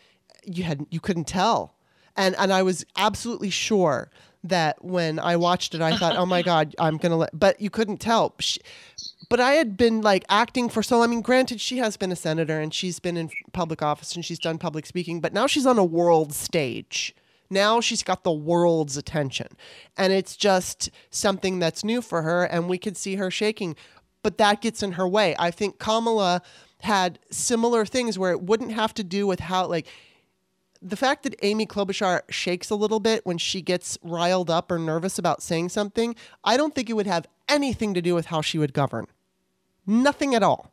[0.42, 1.74] You had you couldn't tell,
[2.18, 4.10] and and I was absolutely sure
[4.44, 7.38] that when I watched it, I thought, oh my god, I'm gonna let.
[7.38, 8.34] But you couldn't tell.
[8.40, 8.60] She,
[9.30, 11.02] but I had been like acting for so.
[11.02, 14.24] I mean, granted, she has been a senator and she's been in public office and
[14.24, 17.14] she's done public speaking, but now she's on a world stage.
[17.50, 19.48] Now she's got the world's attention.
[19.96, 23.76] And it's just something that's new for her, and we could see her shaking.
[24.22, 25.34] But that gets in her way.
[25.38, 26.42] I think Kamala
[26.82, 29.86] had similar things where it wouldn't have to do with how, like,
[30.80, 34.78] the fact that Amy Klobuchar shakes a little bit when she gets riled up or
[34.78, 36.14] nervous about saying something,
[36.44, 39.06] I don't think it would have anything to do with how she would govern.
[39.86, 40.72] Nothing at all.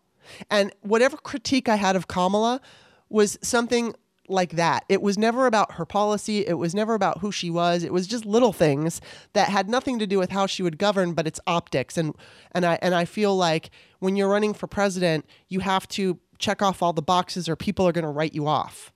[0.50, 2.62] And whatever critique I had of Kamala
[3.10, 3.94] was something
[4.28, 4.86] like that.
[4.90, 6.46] It was never about her policy.
[6.46, 7.84] It was never about who she was.
[7.84, 9.00] It was just little things
[9.34, 11.98] that had nothing to do with how she would govern, but it's optics.
[11.98, 12.16] And
[12.52, 16.62] and I and I feel like when you're running for president, you have to check
[16.62, 18.92] off all the boxes or people are going to write you off.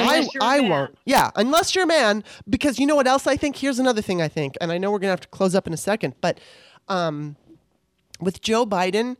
[0.00, 0.96] Unless I, I won't.
[1.04, 3.56] Yeah, unless you're a man, because you know what else I think?
[3.56, 5.66] Here's another thing I think, and I know we're going to have to close up
[5.66, 6.38] in a second, but
[6.88, 7.36] um,
[8.20, 9.16] with Joe Biden,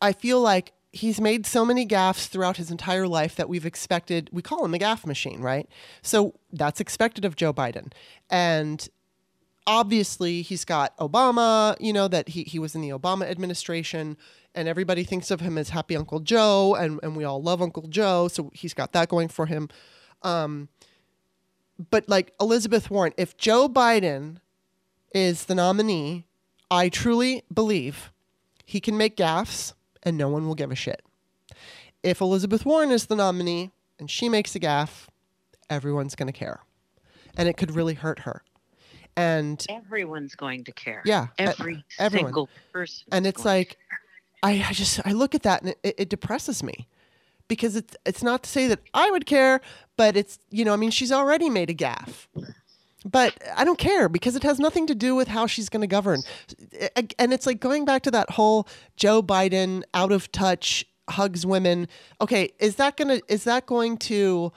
[0.00, 4.28] I feel like he's made so many gaffes throughout his entire life that we've expected,
[4.32, 5.68] we call him a gaff machine, right?
[6.02, 7.92] So that's expected of Joe Biden.
[8.28, 8.86] And
[9.66, 14.18] obviously, he's got Obama, you know, that he, he was in the Obama administration,
[14.54, 17.86] and everybody thinks of him as Happy Uncle Joe, and, and we all love Uncle
[17.88, 18.28] Joe.
[18.28, 19.68] So he's got that going for him.
[20.22, 20.68] Um,
[21.90, 24.36] but like Elizabeth Warren, if Joe Biden
[25.14, 26.26] is the nominee,
[26.70, 28.12] I truly believe
[28.64, 31.02] he can make gaffes and no one will give a shit.
[32.02, 35.06] If Elizabeth Warren is the nominee and she makes a gaffe,
[35.70, 36.60] everyone's going to care.
[37.36, 38.42] And it could really hurt her.
[39.16, 41.02] And Everyone's going to care.
[41.04, 42.28] Yeah, Every everyone.
[42.28, 43.04] single person.
[43.12, 43.76] and it's like
[44.42, 46.88] I, I just I look at that and it, it, depresses me
[47.48, 49.60] because it's it's not to say that I would care,
[49.96, 52.26] but it's you know I mean she's already made a gaffe,
[53.04, 55.86] but I don't care because it has nothing to do with how she's going to
[55.86, 56.22] govern,
[57.18, 58.66] and it's like going back to that whole
[58.96, 61.88] Joe Biden out of touch hugs women.
[62.20, 64.52] Okay, is that gonna is that going to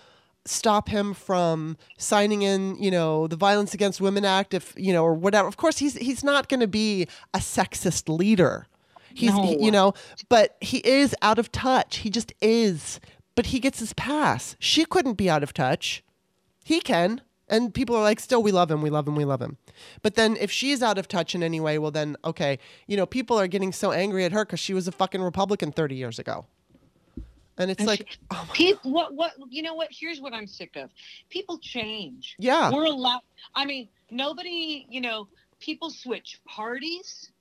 [0.46, 5.04] stop him from signing in, you know, the Violence Against Women Act if, you know,
[5.04, 5.48] or whatever.
[5.48, 8.68] Of course he's he's not going to be a sexist leader.
[9.16, 9.44] He's No.
[9.44, 9.94] he- you know,
[10.30, 11.98] but he is out of touch.
[11.98, 13.00] He just is.
[13.36, 14.56] But he gets his pass.
[14.60, 16.04] She couldn't be out of touch.
[16.64, 17.22] He can.
[17.48, 19.58] And people are like, still, we love him, we love him, we love him.
[20.02, 22.58] But then if she's out of touch in any way, well, then, okay,
[22.88, 25.72] you know, people are getting so angry at her because she was a fucking Republican
[25.72, 26.48] 30 years ago.
[27.58, 29.90] And it's And like, she- oh People, what, what, you know what?
[29.92, 30.90] Here's what I'm sick of.
[31.30, 32.36] People change.
[32.40, 33.22] yeah, We're allowed.
[33.54, 35.28] I mean, nobody, you know,
[35.60, 37.32] people switch parties.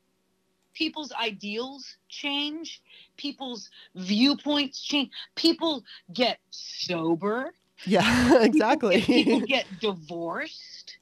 [0.75, 2.83] People's ideals change.
[3.17, 5.11] People's viewpoints change.
[5.37, 7.53] People get sober.
[7.87, 9.01] yeah, exactly.
[9.01, 10.99] People get divorced.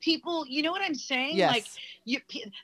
[0.00, 1.36] People, you know what I'm saying?
[1.36, 1.52] yes.
[1.52, 1.64] Like
[2.04, 2.18] you,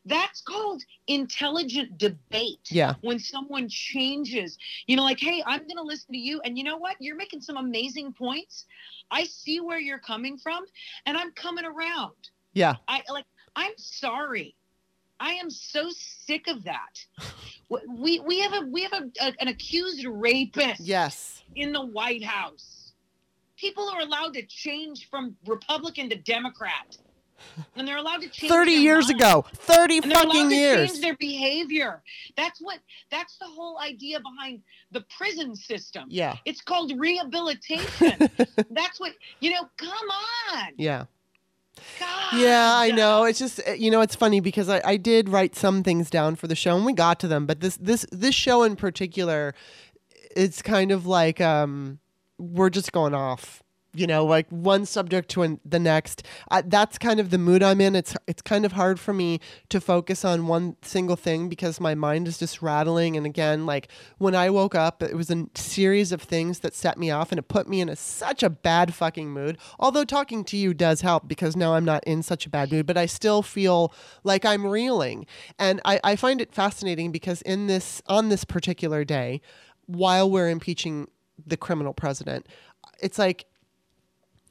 [0.05, 2.59] that's called intelligent debate.
[2.69, 2.95] yeah.
[3.03, 4.59] when someone changes,
[4.89, 6.41] you know, like, hey, I'm going to listen to you.
[6.45, 6.97] And you know what?
[6.99, 8.65] You're making some amazing points.
[9.13, 10.65] I see where you're coming from
[11.07, 12.17] and I'm coming around.
[12.55, 12.75] Yeah.
[12.89, 14.57] I like, I'm sorry.
[15.21, 17.05] I am so sick of that.
[17.89, 21.43] We, we have a, we have a, a- an accused rapist Yes.
[21.55, 22.93] in the White House.
[23.57, 26.97] People are allowed to change from Republican to Democrat.
[27.77, 29.21] And they're allowed to change 30 their years mind.
[29.21, 29.45] ago.
[29.55, 30.91] 30 And fucking years.
[30.91, 32.03] change their behavior.
[32.37, 32.81] That's what.
[33.13, 36.07] That's the whole idea behind the prison system.
[36.09, 36.37] Yeah.
[36.45, 38.29] It's called rehabilitation.
[38.71, 39.69] that's what you know.
[39.77, 40.09] Come
[40.53, 41.05] on, Yeah.
[41.99, 42.41] God.
[42.41, 43.25] Yeah, I know.
[43.25, 46.47] It's just you know, it's funny because I, I did write some things down for
[46.47, 49.55] the show and we got to them, but this this this show in particular,
[50.37, 51.99] it's kind of like um
[52.39, 53.63] we're just going off.
[53.99, 56.23] You know, like one subject to an, the next.
[56.67, 57.97] That's kind of the mood I'm in.
[57.97, 59.41] It's it's kind of hard for me
[59.71, 63.17] to focus on one single thing because my mind is just rattling.
[63.17, 63.89] And again, like
[64.19, 67.41] when I woke up, it was a series of things that set me off, and
[67.41, 69.59] it put me in a, such a bad fucking mood.
[69.81, 72.87] Although talking to you does help because now I'm not in such a bad mood,
[72.87, 73.93] but I still feel
[74.23, 75.27] like I'm reeling.
[75.59, 79.41] And I, I find it fascinating because in this on this particular day,
[79.87, 81.09] while we're impeaching
[81.47, 82.47] the criminal president,
[83.01, 83.47] it's like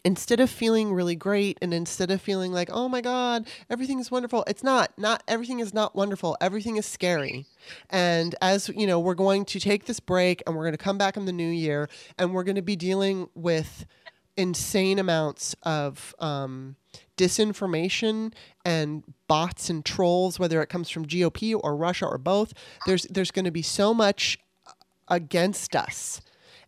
[0.08, 4.10] instead of feeling really great and instead of feeling like oh my god everything is
[4.10, 7.46] wonderful it's not not everything is not wonderful everything is scary.
[7.90, 10.98] And as you know we're going to take this break and we're going to come
[10.98, 13.86] back in the new year and we're going to be dealing with
[14.38, 16.78] insane amounts of um,
[17.18, 18.34] disinformation
[18.64, 22.54] and bots and trolls whether it comes from GOP or Russia or both.
[22.86, 24.40] There's there's going to be so much
[25.10, 26.22] against us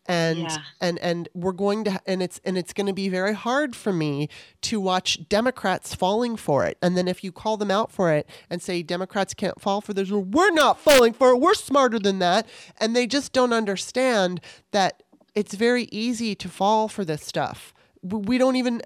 [0.10, 0.58] and Yeah.
[0.82, 3.94] and and we're going to and it's and it's going to be very hard for
[3.94, 4.28] me
[4.64, 6.78] to watch democrats falling for it.
[6.82, 9.94] And then if you call them out for it and say democrats can't fall for
[9.94, 12.48] this we're not falling for it we're smarter than that.
[12.78, 14.42] And they just don't understand
[14.72, 15.04] that
[15.36, 17.74] it's very easy to fall for this stuff.
[18.02, 18.82] We don't even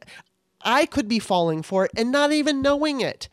[0.65, 3.27] i could be falling for it and not even knowing it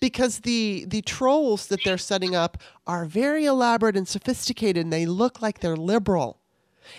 [0.00, 5.04] because the the trolls that they're setting up are very elaborate and sophisticated and they
[5.06, 6.39] look like they're liberal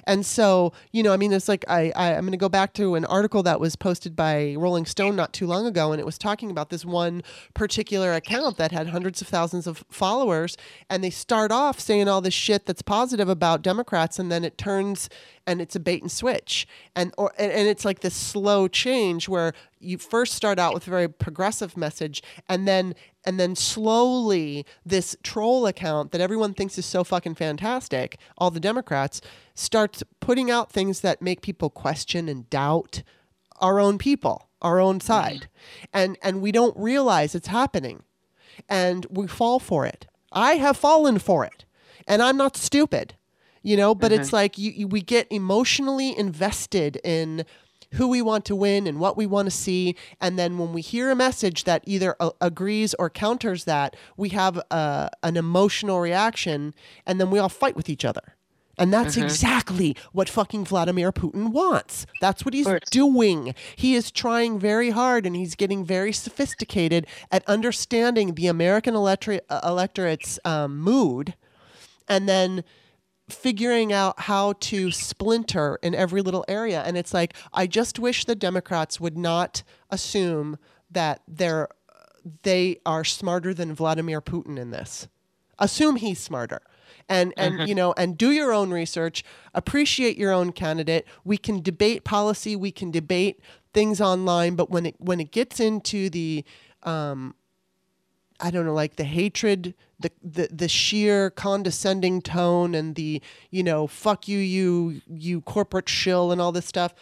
[0.05, 2.73] and so, you know, I mean, it's like I, I I'm going to go back
[2.73, 6.05] to an article that was posted by Rolling Stone not too long ago, and it
[6.05, 7.23] was talking about this one
[7.53, 10.57] particular account that had hundreds of thousands of followers,
[10.89, 14.57] and they start off saying all this shit that's positive about Democrats, and then it
[14.57, 15.09] turns
[15.47, 19.27] and it's a bait and switch, and or and, and it's like this slow change
[19.27, 22.93] where you first start out with a very progressive message, and then
[23.23, 28.59] and then slowly this troll account that everyone thinks is so fucking fantastic, all the
[28.59, 29.21] Democrats,
[29.53, 33.03] starts putting out things that make people question and doubt
[33.59, 35.07] our own people, our own mm-hmm.
[35.07, 35.47] side.
[35.93, 38.03] And and we don't realize it's happening.
[38.67, 40.07] And we fall for it.
[40.31, 41.65] I have fallen for it.
[42.07, 43.15] And I'm not stupid.
[43.63, 44.21] You know, but mm-hmm.
[44.21, 47.45] it's like you, you we get emotionally invested in
[47.93, 49.95] who we want to win and what we want to see.
[50.19, 54.29] And then when we hear a message that either a- agrees or counters that, we
[54.29, 56.73] have a, an emotional reaction
[57.05, 58.35] and then we all fight with each other.
[58.77, 62.07] And that's exactly what fucking Vladimir Putin wants.
[62.19, 63.53] That's what he's doing.
[63.75, 69.45] He is trying very hard and he's getting very sophisticated at understanding the American electorate,
[69.49, 71.35] uh, electorate's um, mood
[72.07, 72.63] and then
[73.29, 76.83] figuring out how to splinter in every little area.
[76.85, 80.57] And it's like, I just wish the Democrats would not assume
[80.89, 81.69] that they're
[82.43, 85.07] they are smarter than Vladimir Putin in this.
[85.57, 86.61] Assume he's smarter.
[87.09, 89.23] And and you know, and do your own research,
[89.53, 91.05] appreciate your own candidate.
[91.23, 93.41] We can debate policy, we can debate
[93.73, 96.45] things online, but when it when it gets into the
[96.83, 97.35] um,
[98.41, 103.63] I don't know, like the hatred, the, the the sheer condescending tone, and the you
[103.63, 106.93] know, fuck you, you you corporate shill, and all this stuff.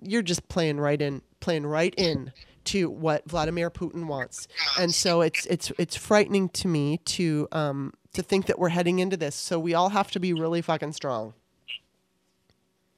[0.00, 2.32] You're just playing right in, playing right in
[2.64, 4.46] to what Vladimir Putin wants,
[4.78, 8.98] and so it's it's it's frightening to me to um to think that we're heading
[8.98, 9.34] into this.
[9.34, 11.34] So we all have to be really fucking strong.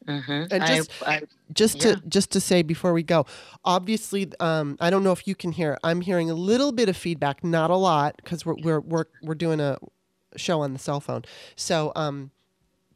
[0.07, 0.49] Mhm.
[0.53, 1.23] And I- just I-
[1.53, 1.95] just Yeah.
[1.97, 3.27] to just to say before we go,
[3.65, 5.79] obviously, um, I don't know if you can hear.
[5.85, 9.35] I'm hearing a little bit of feedback, not a lot, because we're we're we're we're
[9.35, 9.79] doing a
[10.37, 11.23] show on the cell phone.
[11.57, 12.31] So, um,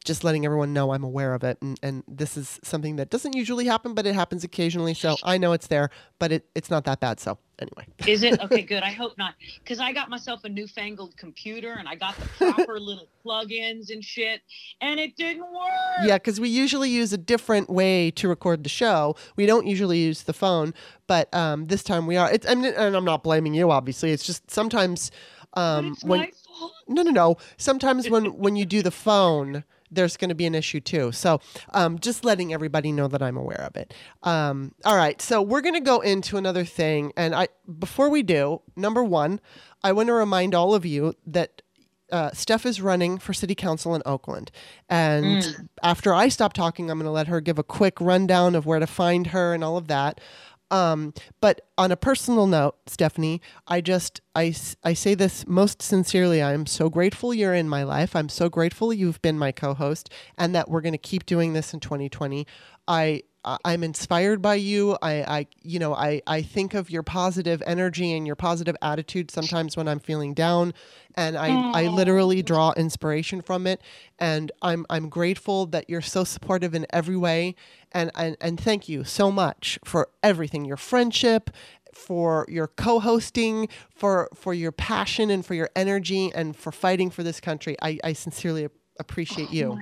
[0.03, 3.35] just letting everyone know I'm aware of it, and and this is something that doesn't
[3.35, 4.93] usually happen, but it happens occasionally.
[4.93, 7.19] So I know it's there, but it it's not that bad.
[7.19, 8.63] So anyway, Is it okay?
[8.63, 8.81] Good.
[8.83, 12.79] I hope not, because I got myself a newfangled computer and I got the proper
[12.89, 14.41] little plugins and shit,
[14.81, 16.05] and it didn't work.
[16.05, 19.15] yeah, because we usually use a different way to record the show.
[19.35, 20.73] We don't usually use the phone,
[21.05, 22.31] but um, this time we are.
[22.31, 23.69] It's mean, and I'm not blaming you.
[23.69, 25.11] Obviously, it's just sometimes.
[25.53, 26.31] But Um, it's when.
[26.87, 27.37] No, no, no.
[27.57, 31.11] Sometimes when when you do the phone, there's going to be an issue too.
[31.11, 31.39] So,
[31.73, 33.93] um, just letting everybody know that I'm aware of it.
[34.23, 35.21] Um, all right.
[35.21, 37.49] So we're going to go into another thing, and I
[37.79, 39.39] before we do, number one,
[39.83, 41.61] I want to remind all of you that.
[42.11, 44.51] Uh, Steph is running for city council in Oakland.
[44.89, 48.65] And after I stop talking, I'm going to let her give a quick rundown of
[48.65, 50.19] where to find her and all of that.
[50.71, 56.41] Um, but on a personal note, Stephanie, I just I, I say this most sincerely.
[56.41, 58.15] I'm so grateful you're in my life.
[58.15, 61.73] I'm so grateful you've been my co-host, and that we're going to keep doing this
[61.73, 62.47] in 2020.
[62.87, 64.97] I I- I'm inspired by you.
[65.01, 69.31] I, I you know I, I think of your positive energy and your positive attitude
[69.31, 70.73] sometimes when I'm feeling down,
[71.15, 73.81] and I, I literally draw inspiration from it.
[74.19, 77.55] And I'm I'm grateful that you're so supportive in every way,
[77.91, 81.49] and and, and thank you so much for everything, your friendship,
[81.93, 87.23] for your co-hosting, for for your passion and for your energy, and for fighting for
[87.23, 87.75] this country.
[87.81, 88.69] I, I sincerely
[88.99, 89.79] appreciate Oh you.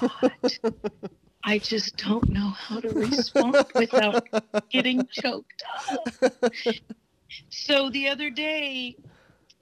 [1.44, 4.26] I just don't know how to respond without
[4.70, 6.42] getting choked up.
[7.48, 8.96] So the other day,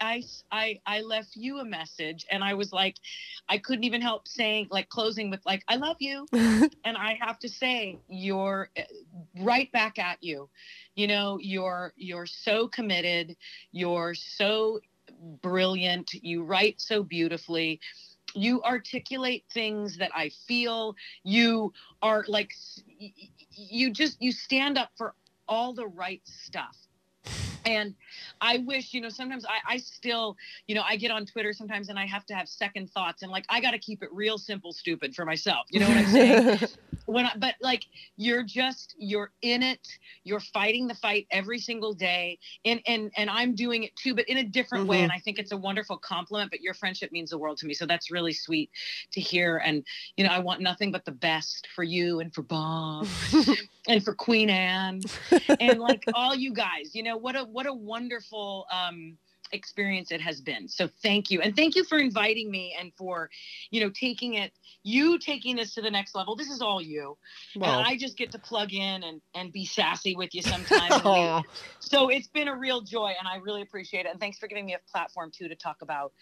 [0.00, 2.96] I, I, I left you a message and I was like,
[3.48, 6.26] I couldn't even help saying, like, closing with, like, I love you.
[6.32, 8.82] and I have to say, you're uh,
[9.40, 10.48] right back at you.
[10.94, 13.36] You know, you're you're so committed.
[13.72, 14.80] You're so
[15.42, 16.12] brilliant.
[16.14, 17.80] You write so beautifully.
[18.34, 20.94] You articulate things that I feel.
[21.24, 21.72] You
[22.02, 22.52] are like,
[23.50, 25.14] you just you stand up for
[25.48, 26.76] all the right stuff.
[27.68, 27.94] And
[28.40, 30.36] I wish, you know, sometimes I, I still,
[30.66, 33.30] you know, I get on Twitter sometimes and I have to have second thoughts and
[33.30, 35.66] like I got to keep it real simple, stupid for myself.
[35.70, 36.58] You know what I'm saying?
[37.08, 37.84] when I, but like
[38.18, 39.80] you're just you're in it
[40.24, 44.28] you're fighting the fight every single day and and and i'm doing it too but
[44.28, 45.04] in a different way Mhm.
[45.04, 47.72] and i think it's a wonderful compliment but your friendship means the world to me
[47.72, 48.70] so that's really sweet
[49.12, 49.86] to hear and
[50.18, 53.06] you know i want nothing but the best for you and for bob
[53.88, 55.00] and for queen anne
[55.60, 59.16] and like all you guys you know what a what a wonderful um
[59.52, 63.30] experience it has been so thank you and thank you for inviting me and for
[63.70, 64.52] you know taking it
[64.82, 67.16] you taking this to the next level this is all you
[67.56, 70.94] well, and I just get to plug in and and be sassy with you sometimes.
[70.94, 71.42] and we- Aw.
[71.80, 74.10] so it's been a real joy, and I really appreciate it.
[74.10, 76.12] And thanks for giving me a platform too to talk about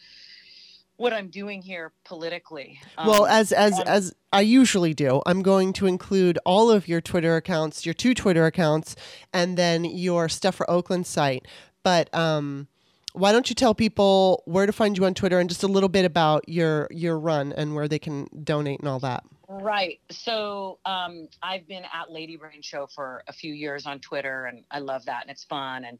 [0.97, 2.81] what I'm doing here politically.
[2.97, 6.89] well, Um, as as um, as I usually do, I'm going to include all of
[6.89, 8.97] your Twitter accounts, your two Twitter accounts,
[9.33, 11.47] and then your Steph for Oakland site.
[11.83, 12.69] But um,
[13.13, 15.89] why don't you tell people where to find you on Twitter and just a little
[15.89, 19.25] bit about your your run and where they can donate and all that?
[19.49, 20.01] Right.
[20.11, 24.65] So um, I've been at Lady Brain Show for a few years on Twitter, and
[24.71, 25.99] I love that, and it's fun, and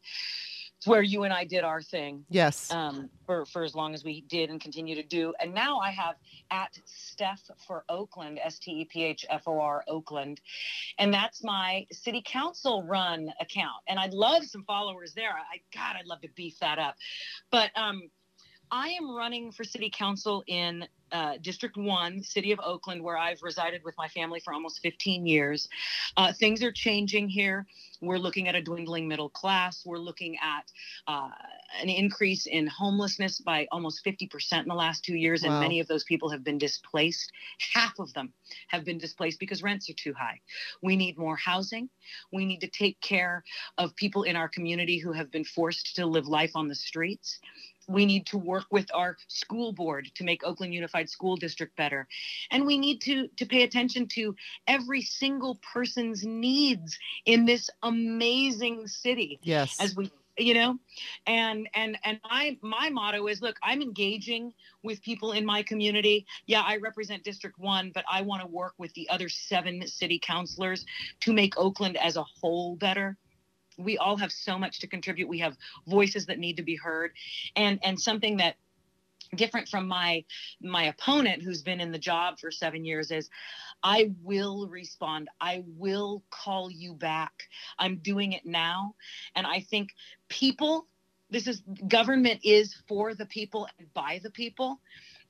[0.77, 2.23] it's where you and I did our thing.
[2.29, 2.71] Yes.
[2.71, 5.33] um, for for as long as we did and continue to do.
[5.39, 6.15] And now I have
[6.51, 10.39] at Steph for Oakland, S T E P H F O R Oakland,
[10.99, 13.81] and that's my city council run account.
[13.87, 15.31] And I'd love some followers there.
[15.31, 16.95] I God, I'd love to beef that up.
[17.51, 18.09] But um,
[18.71, 23.41] I am running for city council in uh, District 1, City of Oakland, where I've
[23.41, 25.69] resided with my family for almost 15 years.
[26.17, 27.65] Uh, things are changing here.
[28.01, 29.83] We're looking at a dwindling middle class.
[29.85, 30.69] We're looking at
[31.07, 31.29] uh,
[31.81, 35.87] an increase in homelessness by almost 50% in the last two years, and many of
[35.87, 37.31] those people have been displaced.
[37.73, 38.33] Half of them
[38.67, 40.41] have been displaced because rents are too high.
[40.81, 41.89] We need more housing.
[42.33, 43.43] We need to take care
[43.77, 47.39] of people in our community who have been forced to live life on the streets.
[47.87, 52.07] We need to work with our school board to make Oakland Unified School District better.
[52.51, 54.35] And we need to, to pay attention to
[54.67, 59.77] every single person's needs in this amazing city yes.
[59.79, 60.77] as we you know
[61.25, 64.53] and and and my my motto is look i'm engaging
[64.83, 68.73] with people in my community yeah i represent district 1 but i want to work
[68.77, 70.85] with the other 7 city councilors
[71.21, 73.17] to make oakland as a whole better
[73.77, 75.55] we all have so much to contribute we have
[75.87, 77.11] voices that need to be heard
[77.55, 78.55] and and something that
[79.35, 80.23] different from my
[80.61, 83.29] my opponent who's been in the job for 7 years is
[83.83, 85.29] I will respond.
[85.39, 87.33] I will call you back.
[87.77, 88.95] I'm doing it now
[89.35, 89.89] and I think
[90.29, 90.87] people
[91.29, 94.79] this is government is for the people and by the people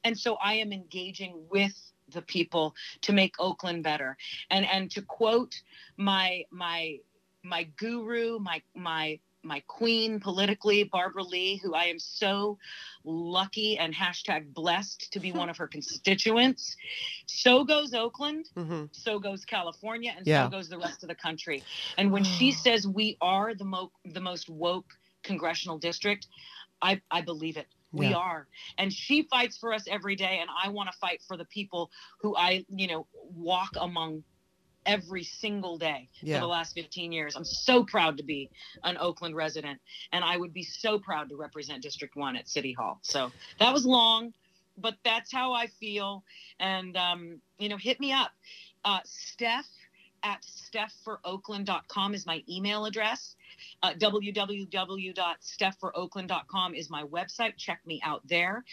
[0.03, 1.73] and so I am engaging with
[2.09, 4.15] the people to make Oakland better.
[4.49, 5.61] And and to quote
[5.97, 6.99] my my
[7.47, 12.57] my guru, my my my queen politically, Barbara Lee, who I am so
[13.03, 16.75] lucky and hashtag blessed to be one of her constituents.
[17.27, 18.85] So goes Oakland, mm-hmm.
[18.91, 20.45] so goes California, and yeah.
[20.45, 21.63] so goes the rest of the country.
[21.97, 24.93] And when she says we are the mo- the most woke
[25.23, 26.27] congressional district,
[26.81, 27.67] I, I believe it.
[27.93, 28.17] We yeah.
[28.17, 28.47] are.
[28.77, 30.39] And she fights for us every day.
[30.41, 31.89] And I want to fight for the people
[32.21, 34.23] who I, you know, walk among
[34.87, 36.37] every single day yeah.
[36.37, 37.35] for the last 15 years.
[37.35, 38.49] I'm so proud to be
[38.83, 39.79] an Oakland resident,
[40.13, 42.97] and I would be so proud to represent District 1 at City Hall.
[43.03, 44.33] So that was long,
[44.77, 46.23] but that's how I feel.
[46.59, 48.31] And, um, you know, hit me up.
[48.85, 49.67] Uh, Steph
[50.23, 53.35] at stephforoakland.com is my email address.
[53.83, 57.55] Uh, www.stephforoakland.com is my website.
[57.57, 58.63] Check me out there.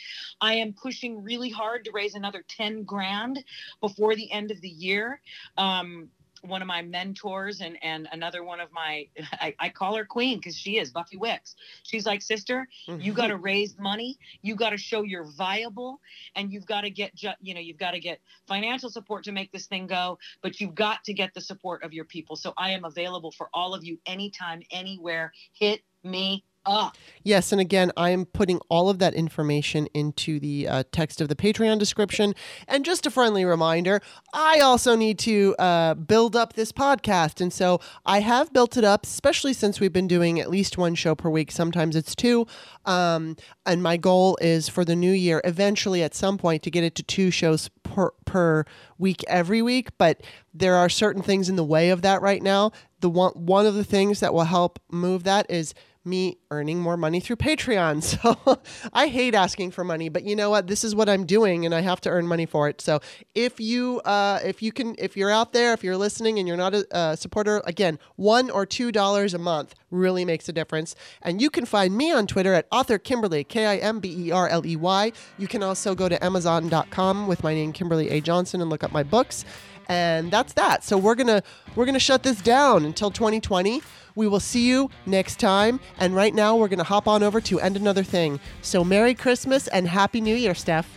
[0.40, 3.44] I am pushing really hard to raise another 10 grand
[3.80, 5.20] before the end of the year.
[5.56, 6.08] Um,
[6.44, 10.38] one of my mentors and and another one of my I, I call her queen
[10.38, 11.56] because she is Buffy Wicks.
[11.82, 13.00] She's like, sister, mm-hmm.
[13.00, 16.00] you got to raise money, you got to show you're viable,
[16.36, 19.32] and you've got to get ju- you know you've got to get financial support to
[19.32, 22.36] make this thing go, but you've got to get the support of your people.
[22.36, 25.32] So I am available for all of you anytime, anywhere.
[25.52, 26.96] Hit me up.
[27.22, 31.28] Yes, and again, I am putting all of that information into the uh, text of
[31.28, 32.34] the Patreon description.
[32.68, 34.02] And just a friendly reminder,
[34.34, 37.40] I also need to uh, build up this podcast.
[37.40, 40.94] And so I have built it up, especially since we've been doing at least one
[40.94, 41.50] show per week.
[41.50, 42.46] Sometimes it's two.
[42.84, 46.84] Um, and my goal is for the new year, eventually at some point, to get
[46.84, 48.64] it to two shows per, per
[48.98, 49.96] week every week.
[49.96, 50.20] But
[50.52, 52.72] there are certain things in the way of that right now.
[53.00, 55.74] The one, one of the things that will help move that is
[56.04, 57.94] me earning more money through Patreon.
[58.14, 58.62] So
[58.92, 60.66] I hate asking for money, but you know what?
[60.66, 62.80] This is what I'm doing, and I have to earn money for it.
[62.80, 63.00] So
[63.34, 66.56] if you uh, if you can if you're out there, if you're listening and you're
[66.56, 70.94] not a, a supporter, again, one or two dollars a month really makes a difference.
[71.22, 74.30] And you can find me on Twitter at author Kimberley K I M B E
[74.30, 75.12] R L E Y.
[75.38, 78.92] You can also go to Amazon.com with my name Kimberley A Johnson and look up
[78.92, 79.44] my books.
[79.88, 80.84] And that's that.
[80.84, 81.42] So we're gonna
[81.76, 83.82] we're gonna shut this down until 2020.
[84.16, 85.80] We will see you next time.
[85.98, 88.38] And right now, we're going to hop on over to And Another Thing.
[88.62, 90.88] So, Merry Christmas and Happy New Year, Steph.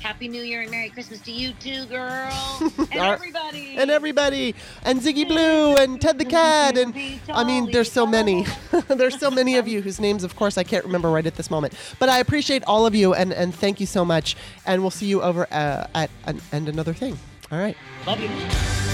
[0.00, 2.28] Happy New Year and Merry Christmas to you too, girl.
[2.90, 3.76] And everybody.
[3.76, 4.54] and everybody.
[4.84, 6.76] And Ziggy Blue and Ted the Cat.
[6.76, 8.44] And I mean, there's so many.
[8.88, 11.52] there's so many of you whose names, of course, I can't remember right at this
[11.52, 11.74] moment.
[12.00, 14.36] But I appreciate all of you and, and thank you so much.
[14.66, 17.16] And we'll see you over uh, at an, And Another Thing.
[17.52, 17.76] All right.
[18.06, 18.91] Love you.